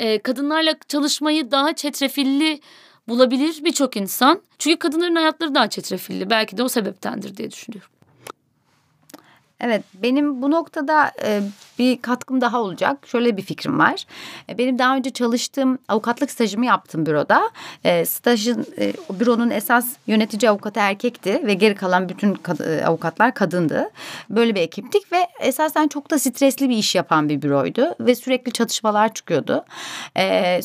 Ee, 0.00 0.18
kadınlarla 0.18 0.74
çalışmayı 0.88 1.50
daha 1.50 1.72
çetrefilli 1.72 2.60
bulabilir 3.08 3.64
birçok 3.64 3.96
insan. 3.96 4.42
Çünkü 4.58 4.78
kadınların 4.78 5.14
hayatları 5.14 5.54
daha 5.54 5.70
çetrefilli. 5.70 6.30
Belki 6.30 6.56
de 6.56 6.62
o 6.62 6.68
sebeptendir 6.68 7.36
diye 7.36 7.50
düşünüyorum. 7.50 7.91
Evet 9.62 9.82
benim 9.94 10.42
bu 10.42 10.50
noktada 10.50 11.12
e, 11.24 11.40
bir 11.78 12.02
katkım 12.02 12.40
daha 12.40 12.60
olacak. 12.60 13.06
Şöyle 13.06 13.36
bir 13.36 13.42
fikrim 13.42 13.78
var. 13.78 14.04
E, 14.48 14.58
benim 14.58 14.78
daha 14.78 14.96
önce 14.96 15.10
çalıştığım 15.10 15.78
avukatlık 15.88 16.30
stajımı 16.30 16.66
yaptım 16.66 17.06
büroda. 17.06 17.50
E, 17.84 18.04
stajın 18.04 18.66
e, 18.78 18.92
büronun 19.20 19.50
esas 19.50 19.86
yönetici 20.06 20.50
avukatı 20.50 20.80
erkekti 20.80 21.46
ve 21.46 21.54
geri 21.54 21.74
kalan 21.74 22.08
bütün 22.08 22.38
avukatlar 22.86 23.34
kadındı. 23.34 23.90
Böyle 24.30 24.54
bir 24.54 24.60
ekiptik 24.60 25.12
ve 25.12 25.26
esasen 25.40 25.88
çok 25.88 26.10
da 26.10 26.18
stresli 26.18 26.68
bir 26.68 26.76
iş 26.76 26.94
yapan 26.94 27.28
bir 27.28 27.42
büroydu 27.42 27.94
ve 28.00 28.14
sürekli 28.14 28.52
çatışmalar 28.52 29.14
çıkıyordu. 29.14 29.64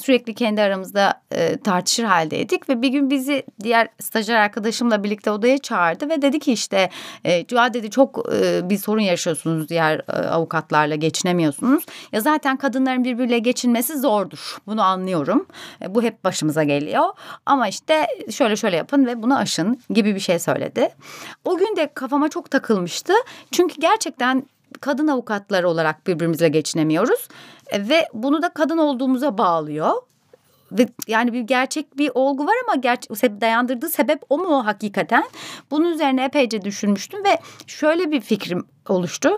Sürekli 0.02 0.34
kendi 0.34 0.62
aramızda 0.62 1.22
tartışır 1.64 2.04
haldeydik 2.04 2.70
ve 2.70 2.82
bir 2.82 2.90
gün 2.90 3.10
bizi 3.10 3.44
diğer 3.64 3.88
stajyer 4.02 4.36
arkadaşımla 4.36 5.04
birlikte 5.04 5.32
odaya 5.32 5.58
çağırdı 5.58 6.10
ve 6.10 6.22
dedi 6.22 6.40
ki 6.40 6.54
işte 6.54 6.90
e, 7.26 7.48
dedi 7.50 7.90
çok 7.90 8.32
bir 8.70 8.78
sorun 8.88 9.02
yaşıyorsunuz 9.02 9.70
diğer 9.70 10.00
e, 10.00 10.12
avukatlarla 10.12 10.96
geçinemiyorsunuz. 10.96 11.86
Ya 12.12 12.22
zaten 12.22 12.58
kadınların 12.58 13.04
birbiriyle 13.04 13.40
geçinmesi 13.40 13.98
zordur. 14.00 14.58
Bunu 14.68 14.82
anlıyorum. 14.82 15.46
E, 15.82 15.96
bu 15.96 16.04
hep 16.04 16.24
başımıza 16.24 16.64
geliyor. 16.64 17.06
Ama 17.46 17.68
işte 17.68 18.08
şöyle 18.32 18.56
şöyle 18.56 18.76
yapın 18.76 19.06
ve 19.06 19.24
bunu 19.24 19.38
aşın 19.38 19.80
gibi 19.90 20.16
bir 20.16 20.20
şey 20.20 20.40
söyledi. 20.40 20.90
O 21.46 21.58
gün 21.58 21.76
de 21.76 21.90
kafama 21.94 22.30
çok 22.30 22.52
takılmıştı. 22.52 23.14
Çünkü 23.52 23.82
gerçekten 23.82 24.44
kadın 24.82 25.08
avukatlar 25.08 25.64
olarak 25.64 26.08
birbirimizle 26.08 26.48
geçinemiyoruz. 26.48 27.28
E, 27.68 27.90
ve 27.90 28.08
bunu 28.14 28.42
da 28.42 28.50
kadın 28.50 28.78
olduğumuza 28.78 29.38
bağlıyor 29.38 29.94
yani 31.08 31.34
bir 31.34 31.42
gerçek 31.42 31.98
bir 31.98 32.12
olgu 32.14 32.46
var 32.46 32.56
ama 32.68 32.76
gerçek 32.76 33.42
dayandırdığı 33.42 33.90
sebep 33.90 34.22
o 34.30 34.38
mu 34.38 34.66
hakikaten? 34.66 35.24
Bunun 35.72 35.92
üzerine 35.92 36.26
epeyce 36.26 36.62
düşünmüştüm 36.62 37.24
ve 37.24 37.40
şöyle 37.68 38.12
bir 38.12 38.22
fikrim 38.22 38.66
oluştu. 38.92 39.30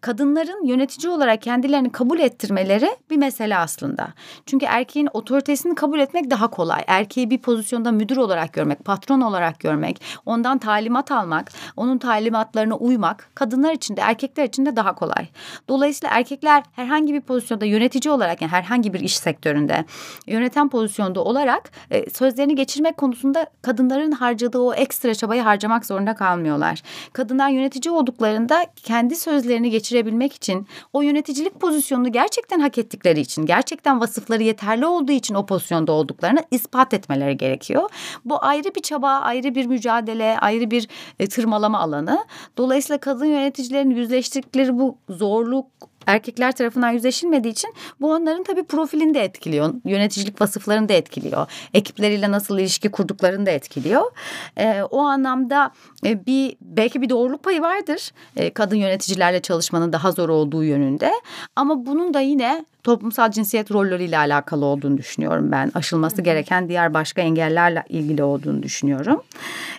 Kadınların 0.00 0.66
yönetici 0.66 1.12
olarak 1.12 1.42
kendilerini 1.42 1.92
kabul 1.92 2.18
ettirmeleri 2.18 2.96
bir 3.10 3.16
mesele 3.16 3.56
aslında. 3.56 4.08
Çünkü 4.46 4.66
erkeğin 4.66 5.08
otoritesini 5.12 5.74
kabul 5.74 5.98
etmek 5.98 6.30
daha 6.30 6.48
kolay. 6.48 6.84
Erkeği 6.86 7.30
bir 7.30 7.38
pozisyonda 7.38 7.92
müdür 7.92 8.16
olarak 8.16 8.52
görmek, 8.52 8.84
patron 8.84 9.20
olarak 9.20 9.60
görmek, 9.60 10.02
ondan 10.26 10.58
talimat 10.58 11.10
almak, 11.10 11.52
onun 11.76 11.98
talimatlarına 11.98 12.76
uymak 12.76 13.28
kadınlar 13.34 13.72
için 13.72 13.96
de 13.96 14.00
erkekler 14.00 14.44
için 14.44 14.66
de 14.66 14.76
daha 14.76 14.94
kolay. 14.94 15.28
Dolayısıyla 15.68 16.16
erkekler 16.16 16.62
herhangi 16.72 17.14
bir 17.14 17.20
pozisyonda 17.20 17.64
yönetici 17.64 18.12
olarak 18.12 18.42
yani 18.42 18.52
herhangi 18.52 18.94
bir 18.94 19.00
iş 19.00 19.16
sektöründe 19.16 19.84
yöneten 20.26 20.68
pozisyonda 20.68 21.24
olarak 21.24 21.70
e, 21.90 22.10
sözlerini 22.10 22.54
geçirmek 22.54 22.96
konusunda 22.96 23.46
kadınların 23.62 24.12
harcadığı 24.12 24.58
o 24.58 24.74
ekstra 24.74 25.14
çabayı 25.14 25.42
harcamak 25.42 25.86
zorunda 25.86 26.14
kalmıyorlar. 26.14 26.82
Kadınlar 27.12 27.48
yönetici 27.48 27.92
olduklarında 27.92 28.66
kendi 28.76 28.95
sözlerini 29.16 29.70
geçirebilmek 29.70 30.32
için 30.32 30.66
o 30.92 31.02
yöneticilik 31.02 31.60
pozisyonunu 31.60 32.12
gerçekten 32.12 32.60
hak 32.60 32.78
ettikleri 32.78 33.20
için, 33.20 33.46
gerçekten 33.46 34.00
vasıfları 34.00 34.42
yeterli 34.42 34.86
olduğu 34.86 35.12
için 35.12 35.34
o 35.34 35.46
pozisyonda 35.46 35.92
olduklarını 35.92 36.40
ispat 36.50 36.94
etmeleri 36.94 37.36
gerekiyor. 37.36 37.90
Bu 38.24 38.44
ayrı 38.44 38.74
bir 38.74 38.82
çaba, 38.82 39.08
ayrı 39.08 39.54
bir 39.54 39.66
mücadele, 39.66 40.38
ayrı 40.38 40.70
bir 40.70 40.88
e, 41.18 41.26
tırmalama 41.26 41.78
alanı. 41.78 42.24
Dolayısıyla 42.56 42.98
kadın 42.98 43.26
yöneticilerin 43.26 43.90
yüzleştirdikleri 43.90 44.78
bu 44.78 44.98
zorluk 45.08 45.66
erkekler 46.06 46.52
tarafından 46.52 46.90
yüzleşilmediği 46.90 47.52
için 47.52 47.74
bu 48.00 48.12
onların 48.12 48.44
tabii 48.44 48.64
profilini 48.64 49.14
de 49.14 49.20
etkiliyor. 49.20 49.74
Yöneticilik 49.84 50.40
vasıflarını 50.40 50.88
da 50.88 50.92
etkiliyor. 50.92 51.46
Ekipleriyle 51.74 52.30
nasıl 52.30 52.58
ilişki 52.58 52.90
kurduklarını 52.90 53.46
da 53.46 53.50
etkiliyor. 53.50 54.02
E, 54.56 54.82
o 54.82 55.00
anlamda 55.00 55.70
e, 56.04 56.26
bir 56.26 56.56
belki 56.60 57.02
bir 57.02 57.08
doğruluk 57.08 57.42
payı 57.42 57.62
vardır. 57.62 58.10
E, 58.36 58.50
kadın 58.50 58.76
yöneticilerle 58.76 59.42
çalışmanın 59.42 59.92
daha 59.92 60.12
zor 60.12 60.28
olduğu 60.28 60.64
yönünde. 60.64 61.12
Ama 61.56 61.86
bunun 61.86 62.14
da 62.14 62.20
yine 62.20 62.64
toplumsal 62.86 63.30
cinsiyet 63.30 63.72
rolleriyle 63.72 64.18
alakalı 64.18 64.64
olduğunu 64.64 64.98
düşünüyorum 64.98 65.52
ben. 65.52 65.72
Aşılması 65.74 66.22
gereken 66.22 66.68
diğer 66.68 66.94
başka 66.94 67.22
engellerle 67.22 67.84
ilgili 67.88 68.22
olduğunu 68.22 68.62
düşünüyorum. 68.62 69.22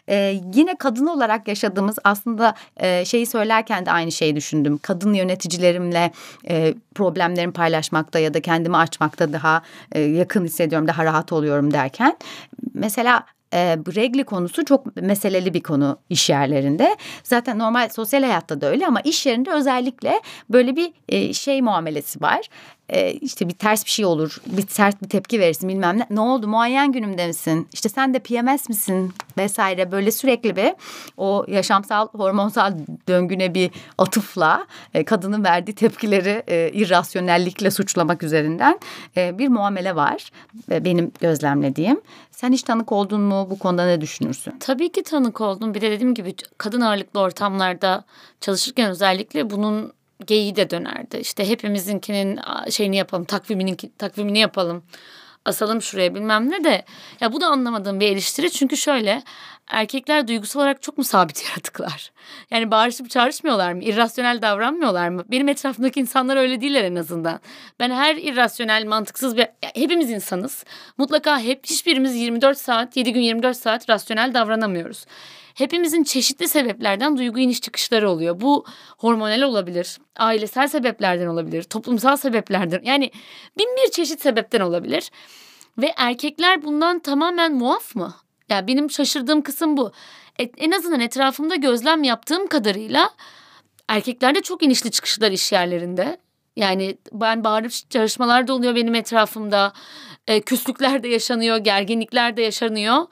Ee, 0.09 0.41
yine 0.53 0.75
kadın 0.75 1.07
olarak 1.07 1.47
yaşadığımız 1.47 1.95
aslında 2.03 2.55
e, 2.77 3.05
şeyi 3.05 3.25
söylerken 3.25 3.85
de 3.85 3.91
aynı 3.91 4.11
şeyi 4.11 4.35
düşündüm. 4.35 4.77
Kadın 4.81 5.13
yöneticilerimle 5.13 6.11
e, 6.49 6.73
problemlerimi 6.95 7.53
paylaşmakta 7.53 8.19
ya 8.19 8.33
da 8.33 8.41
kendimi 8.41 8.77
açmakta 8.77 9.33
daha 9.33 9.61
e, 9.91 10.01
yakın 10.01 10.45
hissediyorum, 10.45 10.87
daha 10.87 11.05
rahat 11.05 11.31
oluyorum 11.31 11.73
derken. 11.73 12.17
Mesela 12.73 13.25
e, 13.53 13.77
regli 13.95 14.23
konusu 14.23 14.65
çok 14.65 14.95
meseleli 14.95 15.53
bir 15.53 15.63
konu 15.63 15.97
iş 16.09 16.29
yerlerinde. 16.29 16.97
Zaten 17.23 17.59
normal 17.59 17.89
sosyal 17.89 18.23
hayatta 18.23 18.61
da 18.61 18.69
öyle 18.69 18.87
ama 18.87 19.01
iş 19.01 19.25
yerinde 19.25 19.51
özellikle 19.51 20.21
böyle 20.49 20.75
bir 20.75 20.91
e, 21.09 21.33
şey 21.33 21.61
muamelesi 21.61 22.21
var 22.21 22.49
e, 22.89 23.11
işte 23.11 23.49
bir 23.49 23.53
ters 23.53 23.85
bir 23.85 23.89
şey 23.89 24.05
olur, 24.05 24.37
bir 24.45 24.67
sert 24.67 25.03
bir 25.03 25.09
tepki 25.09 25.39
verirsin 25.39 25.69
bilmem 25.69 25.97
ne. 25.99 26.07
Ne 26.09 26.19
oldu 26.19 26.47
muayen 26.47 26.91
günümde 26.91 27.27
misin? 27.27 27.67
İşte 27.73 27.89
sen 27.89 28.13
de 28.13 28.19
PMS 28.19 28.69
misin 28.69 29.13
vesaire 29.37 29.91
böyle 29.91 30.11
sürekli 30.11 30.55
bir 30.55 30.73
o 31.17 31.45
yaşamsal 31.47 32.07
hormonsal 32.07 32.73
döngüne 33.07 33.53
bir 33.53 33.71
atıfla 33.97 34.67
e, 34.93 35.05
kadının 35.05 35.43
verdiği 35.43 35.75
tepkileri 35.75 36.43
e, 36.47 36.71
irrasyonellikle 36.73 37.71
suçlamak 37.71 38.23
üzerinden 38.23 38.79
e, 39.17 39.37
bir 39.37 39.47
muamele 39.47 39.95
var 39.95 40.31
e, 40.71 40.85
benim 40.85 41.11
gözlemlediğim. 41.21 42.01
Sen 42.31 42.51
hiç 42.51 42.63
tanık 42.63 42.91
oldun 42.91 43.21
mu 43.21 43.47
bu 43.49 43.59
konuda 43.59 43.85
ne 43.85 44.01
düşünürsün? 44.01 44.53
Tabii 44.59 44.91
ki 44.91 45.03
tanık 45.03 45.41
oldum. 45.41 45.73
Bir 45.73 45.81
de 45.81 45.91
dediğim 45.91 46.13
gibi 46.13 46.35
kadın 46.57 46.81
ağırlıklı 46.81 47.19
ortamlarda 47.19 48.03
çalışırken 48.41 48.89
özellikle 48.89 49.49
bunun 49.49 49.93
geyiği 50.25 50.55
de 50.55 50.69
dönerdi. 50.69 51.17
İşte 51.17 51.49
hepimizinkinin 51.49 52.39
şeyini 52.69 52.97
yapalım, 52.97 53.25
takvimini, 53.25 53.77
takvimini 53.97 54.39
yapalım. 54.39 54.83
Asalım 55.45 55.81
şuraya 55.81 56.15
bilmem 56.15 56.51
ne 56.51 56.63
de. 56.63 56.85
Ya 57.21 57.33
bu 57.33 57.41
da 57.41 57.47
anlamadığım 57.47 57.99
bir 57.99 58.11
eleştiri. 58.11 58.51
Çünkü 58.51 58.77
şöyle 58.77 59.23
erkekler 59.67 60.27
duygusal 60.27 60.59
olarak 60.59 60.81
çok 60.81 60.97
mu 60.97 61.03
sabit 61.03 61.45
yaratıklar? 61.49 62.11
Yani 62.51 62.71
bağırışıp 62.71 63.09
çağrışmıyorlar 63.09 63.73
mı? 63.73 63.83
İrrasyonel 63.83 64.41
davranmıyorlar 64.41 65.09
mı? 65.09 65.23
Benim 65.31 65.49
etrafımdaki 65.49 65.99
insanlar 65.99 66.37
öyle 66.37 66.61
değiller 66.61 66.83
en 66.83 66.95
azından. 66.95 67.39
Ben 67.79 67.91
her 67.91 68.15
irrasyonel, 68.15 68.85
mantıksız 68.85 69.37
bir... 69.37 69.47
Hepimiz 69.61 70.11
insanız. 70.11 70.65
Mutlaka 70.97 71.39
hep 71.39 71.65
hiçbirimiz 71.65 72.15
24 72.15 72.57
saat, 72.57 72.97
7 72.97 73.13
gün 73.13 73.21
24 73.21 73.57
saat 73.57 73.89
rasyonel 73.89 74.33
davranamıyoruz 74.33 75.05
hepimizin 75.57 76.03
çeşitli 76.03 76.47
sebeplerden 76.47 77.17
duygu 77.17 77.39
iniş 77.39 77.61
çıkışları 77.61 78.09
oluyor. 78.09 78.41
Bu 78.41 78.65
hormonal 78.97 79.41
olabilir, 79.41 79.97
ailesel 80.15 80.67
sebeplerden 80.67 81.27
olabilir, 81.27 81.63
toplumsal 81.63 82.17
sebeplerden 82.17 82.81
yani 82.83 83.11
bin 83.57 83.67
bir 83.77 83.91
çeşit 83.91 84.21
sebepten 84.21 84.59
olabilir. 84.59 85.11
Ve 85.77 85.93
erkekler 85.97 86.63
bundan 86.63 86.99
tamamen 86.99 87.53
muaf 87.53 87.95
mı? 87.95 88.13
Ya 88.49 88.55
yani 88.55 88.67
benim 88.67 88.91
şaşırdığım 88.91 89.41
kısım 89.41 89.77
bu. 89.77 89.91
Et, 90.39 90.53
en 90.57 90.71
azından 90.71 90.99
etrafımda 90.99 91.55
gözlem 91.55 92.03
yaptığım 92.03 92.47
kadarıyla 92.47 93.09
erkeklerde 93.87 94.41
çok 94.41 94.63
inişli 94.63 94.91
çıkışlar 94.91 95.31
iş 95.31 95.51
yerlerinde. 95.51 96.17
Yani 96.55 96.97
ben 97.11 97.43
bağırıp 97.43 97.71
çalışmalar 97.89 98.47
da 98.47 98.53
oluyor 98.53 98.75
benim 98.75 98.95
etrafımda. 98.95 99.73
E, 100.27 100.41
küslükler 100.41 101.03
de 101.03 101.07
yaşanıyor, 101.07 101.57
gerginlikler 101.57 102.37
de 102.37 102.41
yaşanıyor 102.41 103.07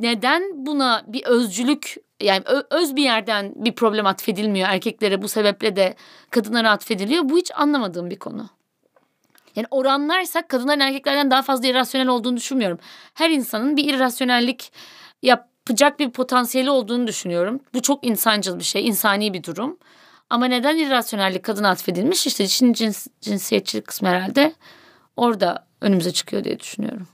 neden 0.00 0.66
buna 0.66 1.02
bir 1.06 1.24
özcülük 1.24 1.96
yani 2.20 2.42
öz 2.70 2.96
bir 2.96 3.02
yerden 3.02 3.52
bir 3.56 3.72
problem 3.72 4.06
atfedilmiyor 4.06 4.68
erkeklere 4.68 5.22
bu 5.22 5.28
sebeple 5.28 5.76
de 5.76 5.94
kadınlara 6.30 6.70
atfediliyor 6.70 7.28
bu 7.28 7.36
hiç 7.36 7.50
anlamadığım 7.54 8.10
bir 8.10 8.18
konu. 8.18 8.48
Yani 9.56 9.66
oranlarsak 9.70 10.48
kadınların 10.48 10.80
erkeklerden 10.80 11.30
daha 11.30 11.42
fazla 11.42 11.68
irrasyonel 11.68 12.08
olduğunu 12.08 12.36
düşünmüyorum. 12.36 12.78
Her 13.14 13.30
insanın 13.30 13.76
bir 13.76 13.94
irrasyonellik 13.94 14.72
yapacak 15.22 15.98
bir 15.98 16.10
potansiyeli 16.10 16.70
olduğunu 16.70 17.06
düşünüyorum. 17.06 17.60
Bu 17.74 17.82
çok 17.82 18.06
insancıl 18.06 18.58
bir 18.58 18.64
şey, 18.64 18.88
insani 18.88 19.34
bir 19.34 19.44
durum. 19.44 19.78
Ama 20.30 20.46
neden 20.46 20.76
irrasyonellik 20.76 21.42
kadına 21.42 21.70
atfedilmiş? 21.70 22.26
İşte 22.26 22.44
işin 22.44 22.72
cins, 22.72 23.06
cinsiyetçilik 23.20 23.86
kısmı 23.86 24.08
herhalde 24.08 24.52
orada 25.16 25.66
önümüze 25.80 26.12
çıkıyor 26.12 26.44
diye 26.44 26.60
düşünüyorum 26.60 27.08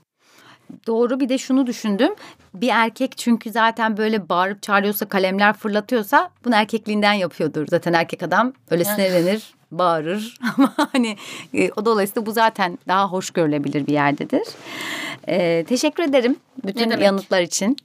doğru 0.87 1.19
bir 1.19 1.29
de 1.29 1.37
şunu 1.37 1.67
düşündüm. 1.67 2.11
Bir 2.53 2.69
erkek 2.69 3.17
çünkü 3.17 3.51
zaten 3.51 3.97
böyle 3.97 4.29
bağırıp 4.29 4.61
çağırıyorsa 4.61 5.05
kalemler 5.05 5.53
fırlatıyorsa 5.53 6.29
bunu 6.45 6.55
erkekliğinden 6.55 7.13
yapıyordur. 7.13 7.67
Zaten 7.67 7.93
erkek 7.93 8.23
adam 8.23 8.53
öyle 8.71 8.85
sinirlenir 8.85 9.53
bağırır 9.71 10.37
ama 10.57 10.73
hani 10.91 11.17
e, 11.53 11.71
o 11.71 11.85
dolayısıyla 11.85 12.25
bu 12.25 12.31
zaten 12.31 12.79
daha 12.87 13.07
hoş 13.07 13.31
görülebilir 13.31 13.87
bir 13.87 13.93
yerdedir. 13.93 14.43
Ee, 15.27 15.65
teşekkür 15.67 16.03
ederim 16.03 16.35
bütün 16.65 16.89
yanıtlar 16.89 17.41
için. 17.41 17.77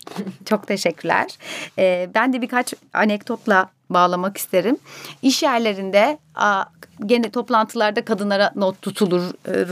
Çok 0.45 0.67
teşekkürler. 0.67 1.39
Ee, 1.79 2.09
ben 2.15 2.33
de 2.33 2.43
birkaç 2.43 2.75
anekdotla 2.93 3.71
bağlamak 3.91 4.37
isterim. 4.37 4.77
İş 5.23 5.43
yerlerinde 5.43 6.19
gene 7.07 7.31
toplantılarda 7.31 8.05
kadınlara 8.05 8.53
not 8.57 8.83
tutulur 8.83 9.23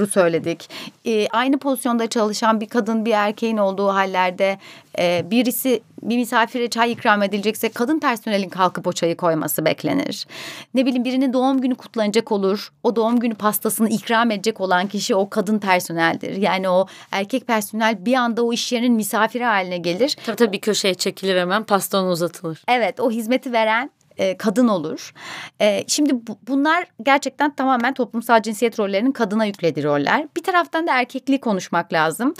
söyledik. 0.07 0.71
E, 1.05 1.29
aynı 1.29 1.59
pozisyonda 1.59 2.07
çalışan 2.07 2.61
bir 2.61 2.69
kadın 2.69 3.05
bir 3.05 3.13
erkeğin 3.13 3.57
olduğu 3.57 3.89
hallerde 3.89 4.59
e, 4.99 5.31
birisi 5.31 5.81
bir 6.03 6.17
misafire 6.17 6.71
çay 6.71 6.93
ikram 6.93 7.23
edilecekse 7.23 7.69
kadın 7.69 8.01
personelin 8.01 8.49
kalkıp 8.49 8.87
o 8.87 8.93
çayı 8.93 9.17
koyması 9.17 9.65
beklenir. 9.65 10.27
Ne 10.75 10.87
bileyim 10.87 11.05
birinin 11.05 11.33
doğum 11.33 11.61
günü 11.61 11.75
kutlanacak 11.75 12.33
olur. 12.33 12.73
O 12.83 12.97
doğum 12.97 13.21
günü 13.21 13.35
pastasını 13.35 13.89
ikram 13.89 14.31
edecek 14.31 14.61
olan 14.61 14.87
kişi 14.89 15.15
o 15.15 15.31
kadın 15.31 15.59
personeldir. 15.59 16.37
Yani 16.37 16.69
o 16.69 16.87
erkek 17.11 17.47
personel 17.47 18.07
bir 18.07 18.15
anda 18.15 18.45
o 18.45 18.53
iş 18.53 18.73
yerinin 18.73 18.93
misafiri 18.93 19.45
haline 19.45 19.79
gelir. 19.79 20.17
Tabii 20.27 20.37
tabii 20.37 20.53
bir 20.53 20.61
köşeye 20.61 20.95
çekilir 20.95 21.41
hemen 21.41 21.65
pasta 21.65 22.05
uzatılır. 22.05 22.63
Evet 22.69 23.01
o 23.01 23.11
hizmeti 23.11 23.53
veren 23.53 23.91
e, 24.19 24.37
kadın 24.37 24.69
olur. 24.69 25.13
E, 25.61 25.85
şimdi 25.87 26.27
bu, 26.27 26.39
bunlar 26.49 26.87
gerçekten 27.03 27.55
tamamen 27.55 27.95
toplumsal 27.95 28.43
cinsiyet 28.43 28.79
rollerinin 28.79 29.13
kadına 29.13 29.45
yüklediği 29.45 29.87
roller. 29.87 30.27
Bir 30.37 30.43
taraftan 30.43 30.87
da 30.87 30.99
erkekliği 30.99 31.41
konuşmak 31.41 31.93
lazım. 31.93 32.35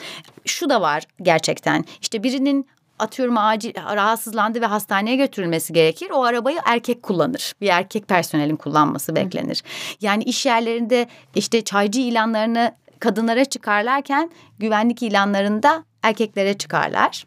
Şu 0.47 0.71
da 0.71 0.81
var 0.81 1.03
gerçekten. 1.23 1.85
İşte 2.01 2.23
birinin 2.23 2.67
atıyorum 2.99 3.39
acil 3.39 3.75
rahatsızlandı 3.75 4.61
ve 4.61 4.67
hastaneye 4.67 5.17
götürülmesi 5.17 5.73
gerekir. 5.73 6.11
O 6.11 6.23
arabayı 6.23 6.59
erkek 6.65 7.03
kullanır. 7.03 7.53
Bir 7.61 7.69
erkek 7.69 8.09
personelin 8.09 8.57
kullanması 8.57 9.17
beklenir. 9.17 9.63
Yani 10.01 10.25
iş 10.25 10.47
yerlerinde 10.47 11.07
işte 11.35 11.65
çaycı 11.65 12.01
ilanlarını 12.01 12.75
kadınlara 12.99 13.45
çıkarlarken 13.45 14.31
güvenlik 14.59 15.03
ilanlarında 15.03 15.85
erkeklere 16.03 16.59
çıkarlar. 16.59 17.27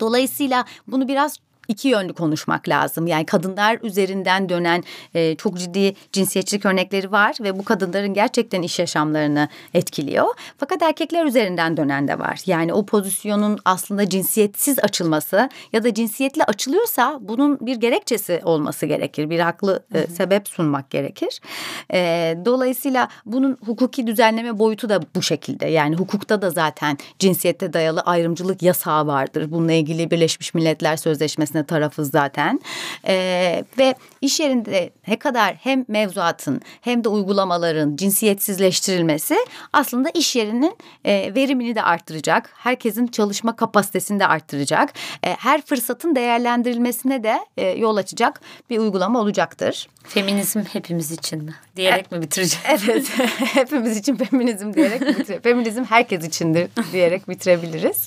Dolayısıyla 0.00 0.64
bunu 0.86 1.08
biraz 1.08 1.38
iki 1.68 1.88
yönlü 1.88 2.12
konuşmak 2.12 2.68
lazım. 2.68 3.06
Yani 3.06 3.26
kadınlar 3.26 3.78
üzerinden 3.82 4.48
dönen 4.48 4.84
e, 5.14 5.36
çok 5.36 5.58
ciddi 5.58 5.94
cinsiyetçilik 6.12 6.66
örnekleri 6.66 7.12
var 7.12 7.36
ve 7.40 7.58
bu 7.58 7.64
kadınların 7.64 8.14
gerçekten 8.14 8.62
iş 8.62 8.78
yaşamlarını 8.78 9.48
etkiliyor. 9.74 10.26
Fakat 10.58 10.82
erkekler 10.82 11.24
üzerinden 11.24 11.76
dönen 11.76 12.08
de 12.08 12.18
var. 12.18 12.40
Yani 12.46 12.72
o 12.72 12.86
pozisyonun 12.86 13.58
aslında 13.64 14.08
cinsiyetsiz 14.08 14.78
açılması 14.78 15.48
ya 15.72 15.84
da 15.84 15.94
cinsiyetli 15.94 16.44
açılıyorsa 16.44 17.18
bunun 17.20 17.58
bir 17.60 17.76
gerekçesi 17.76 18.40
olması 18.44 18.86
gerekir. 18.86 19.30
Bir 19.30 19.40
haklı 19.40 19.82
e, 19.94 20.06
sebep 20.06 20.48
sunmak 20.48 20.90
gerekir. 20.90 21.40
E, 21.92 21.98
dolayısıyla 22.44 23.08
bunun 23.26 23.58
hukuki 23.66 24.06
düzenleme 24.06 24.58
boyutu 24.58 24.88
da 24.88 25.00
bu 25.16 25.22
şekilde. 25.22 25.66
Yani 25.66 25.96
hukukta 25.96 26.42
da 26.42 26.50
zaten 26.50 26.98
cinsiyette 27.18 27.72
dayalı 27.72 28.00
ayrımcılık 28.00 28.62
yasağı 28.62 29.06
vardır. 29.06 29.50
Bununla 29.50 29.72
ilgili 29.72 30.10
Birleşmiş 30.10 30.54
Milletler 30.54 30.96
Sözleşmesi 30.96 31.53
içerisinde 31.54 31.64
tarafız 31.64 32.10
zaten. 32.10 32.60
E, 33.06 33.64
ve 33.78 33.94
iş 34.20 34.40
yerinde 34.40 34.90
ne 35.08 35.18
kadar 35.18 35.54
hem 35.54 35.84
mevzuatın 35.88 36.60
hem 36.80 37.04
de 37.04 37.08
uygulamaların 37.08 37.96
cinsiyetsizleştirilmesi 37.96 39.36
aslında 39.72 40.10
iş 40.10 40.36
yerinin 40.36 40.76
e, 41.04 41.34
verimini 41.34 41.74
de 41.74 41.82
arttıracak. 41.82 42.50
Herkesin 42.54 43.06
çalışma 43.06 43.56
kapasitesini 43.56 44.20
de 44.20 44.26
arttıracak. 44.26 44.92
E, 45.22 45.30
her 45.30 45.62
fırsatın 45.62 46.14
değerlendirilmesine 46.14 47.22
de 47.22 47.38
e, 47.56 47.66
yol 47.68 47.96
açacak 47.96 48.40
bir 48.70 48.78
uygulama 48.78 49.20
olacaktır. 49.20 49.88
Feminizm 50.08 50.60
hepimiz 50.72 51.10
için 51.10 51.44
mi? 51.44 51.54
Diyerek 51.76 52.12
mi 52.12 52.22
bitireceğiz? 52.22 52.84
Evet. 52.84 53.10
hepimiz 53.54 53.96
için 53.96 54.16
feminizm 54.16 54.72
diyerek 54.74 55.00
bitirebiliriz? 55.00 55.42
Feminizm 55.42 55.84
herkes 55.84 56.24
içindir 56.24 56.68
diyerek 56.92 57.28
bitirebiliriz. 57.28 58.06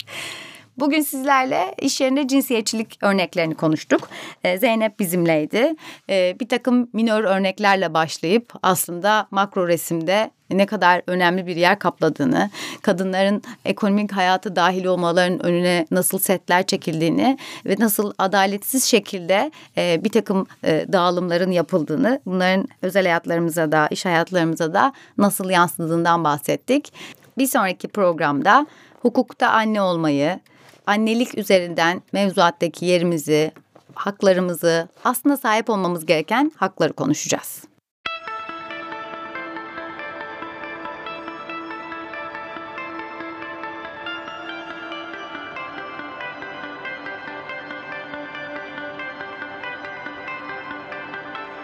Bugün 0.80 1.02
sizlerle 1.02 1.76
iş 1.82 2.02
yerinde 2.02 2.28
cinsiyetçilik 2.28 2.98
örneklerini 3.02 3.56
konuştuk. 3.56 4.10
Ee, 4.44 4.58
Zeynep 4.58 5.00
bizimleydi. 5.00 5.76
Ee, 6.10 6.36
bir 6.40 6.50
takım 6.50 6.90
minör 6.94 7.24
örneklerle 7.24 7.94
başlayıp 7.94 8.54
aslında 8.64 9.28
makro 9.32 9.68
resimde 9.68 10.32
ne 10.50 10.66
kadar 10.66 11.02
önemli 11.08 11.48
bir 11.48 11.56
yer 11.56 11.80
kapladığını, 11.80 12.50
kadınların 12.82 13.42
ekonomik 13.66 14.12
hayatı 14.12 14.56
dahil 14.56 14.86
olmaların 14.86 15.46
önüne 15.46 15.88
nasıl 15.92 16.20
setler 16.20 16.66
çekildiğini 16.66 17.38
ve 17.66 17.76
nasıl 17.80 18.14
adaletsiz 18.18 18.84
şekilde 18.84 19.52
e, 19.78 20.04
bir 20.04 20.10
takım 20.10 20.48
e, 20.64 20.86
dağılımların 20.94 21.52
yapıldığını, 21.52 22.22
bunların 22.26 22.68
özel 22.82 23.04
hayatlarımıza 23.04 23.72
da, 23.72 23.88
iş 23.92 24.06
hayatlarımıza 24.06 24.74
da 24.74 24.94
nasıl 25.18 25.50
yansıdığından 25.50 26.24
bahsettik. 26.24 26.94
Bir 27.38 27.48
sonraki 27.48 27.88
programda 27.88 28.68
hukukta 29.02 29.50
anne 29.50 29.82
olmayı, 29.82 30.40
annelik 30.88 31.38
üzerinden 31.38 32.02
mevzuattaki 32.14 32.86
yerimizi, 32.86 33.52
haklarımızı, 33.94 34.88
aslında 35.04 35.38
sahip 35.38 35.70
olmamız 35.70 36.06
gereken 36.06 36.52
hakları 36.56 36.94
konuşacağız. 36.94 37.64